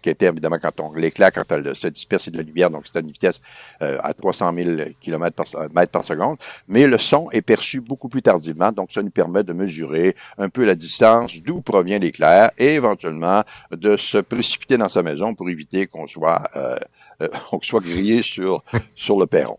qui 0.00 0.10
était 0.10 0.26
évidemment 0.26 0.58
quand 0.60 0.80
on 0.80 0.92
l'éclair, 0.94 1.32
quand 1.32 1.50
elle 1.50 1.74
se 1.76 1.88
disperse 1.88 2.28
de 2.28 2.36
la 2.36 2.42
lumière, 2.42 2.70
donc 2.70 2.84
c'est 2.86 2.96
à 2.96 3.00
une 3.00 3.10
vitesse 3.10 3.40
euh, 3.82 3.98
à 4.02 4.14
300 4.14 4.52
000 4.54 4.70
km 5.00 5.44
par, 5.90 6.04
seconde, 6.04 6.36
mais 6.68 6.86
le 6.86 6.98
son 6.98 7.30
est 7.30 7.42
perçu 7.42 7.80
beaucoup 7.80 8.08
plus 8.08 8.22
tardivement, 8.22 8.72
donc 8.72 8.92
ça 8.92 9.02
nous 9.02 9.10
permet 9.10 9.42
de 9.42 9.52
mesurer 9.52 10.14
un 10.38 10.48
peu 10.48 10.64
la 10.64 10.74
distance 10.74 11.40
d'où 11.42 11.60
provient 11.60 11.98
l'éclair 11.98 12.50
et 12.58 12.74
éventuellement 12.74 13.42
de 13.70 13.96
se 13.96 14.18
précipiter 14.18 14.76
dans 14.76 14.88
sa 14.88 15.02
maison 15.02 15.34
pour 15.34 15.48
éviter 15.50 15.86
qu'on 15.86 16.06
soit 16.06 16.42
euh, 16.56 16.76
euh 17.22 17.28
soit 17.62 17.80
grillé 17.80 18.22
sur 18.22 18.62
sur 18.94 19.18
le 19.18 19.26
perron. 19.26 19.58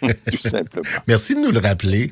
Tout 0.30 0.48
simplement. 0.48 0.88
Merci 1.08 1.34
de 1.34 1.40
nous 1.40 1.50
le 1.50 1.58
rappeler. 1.58 2.10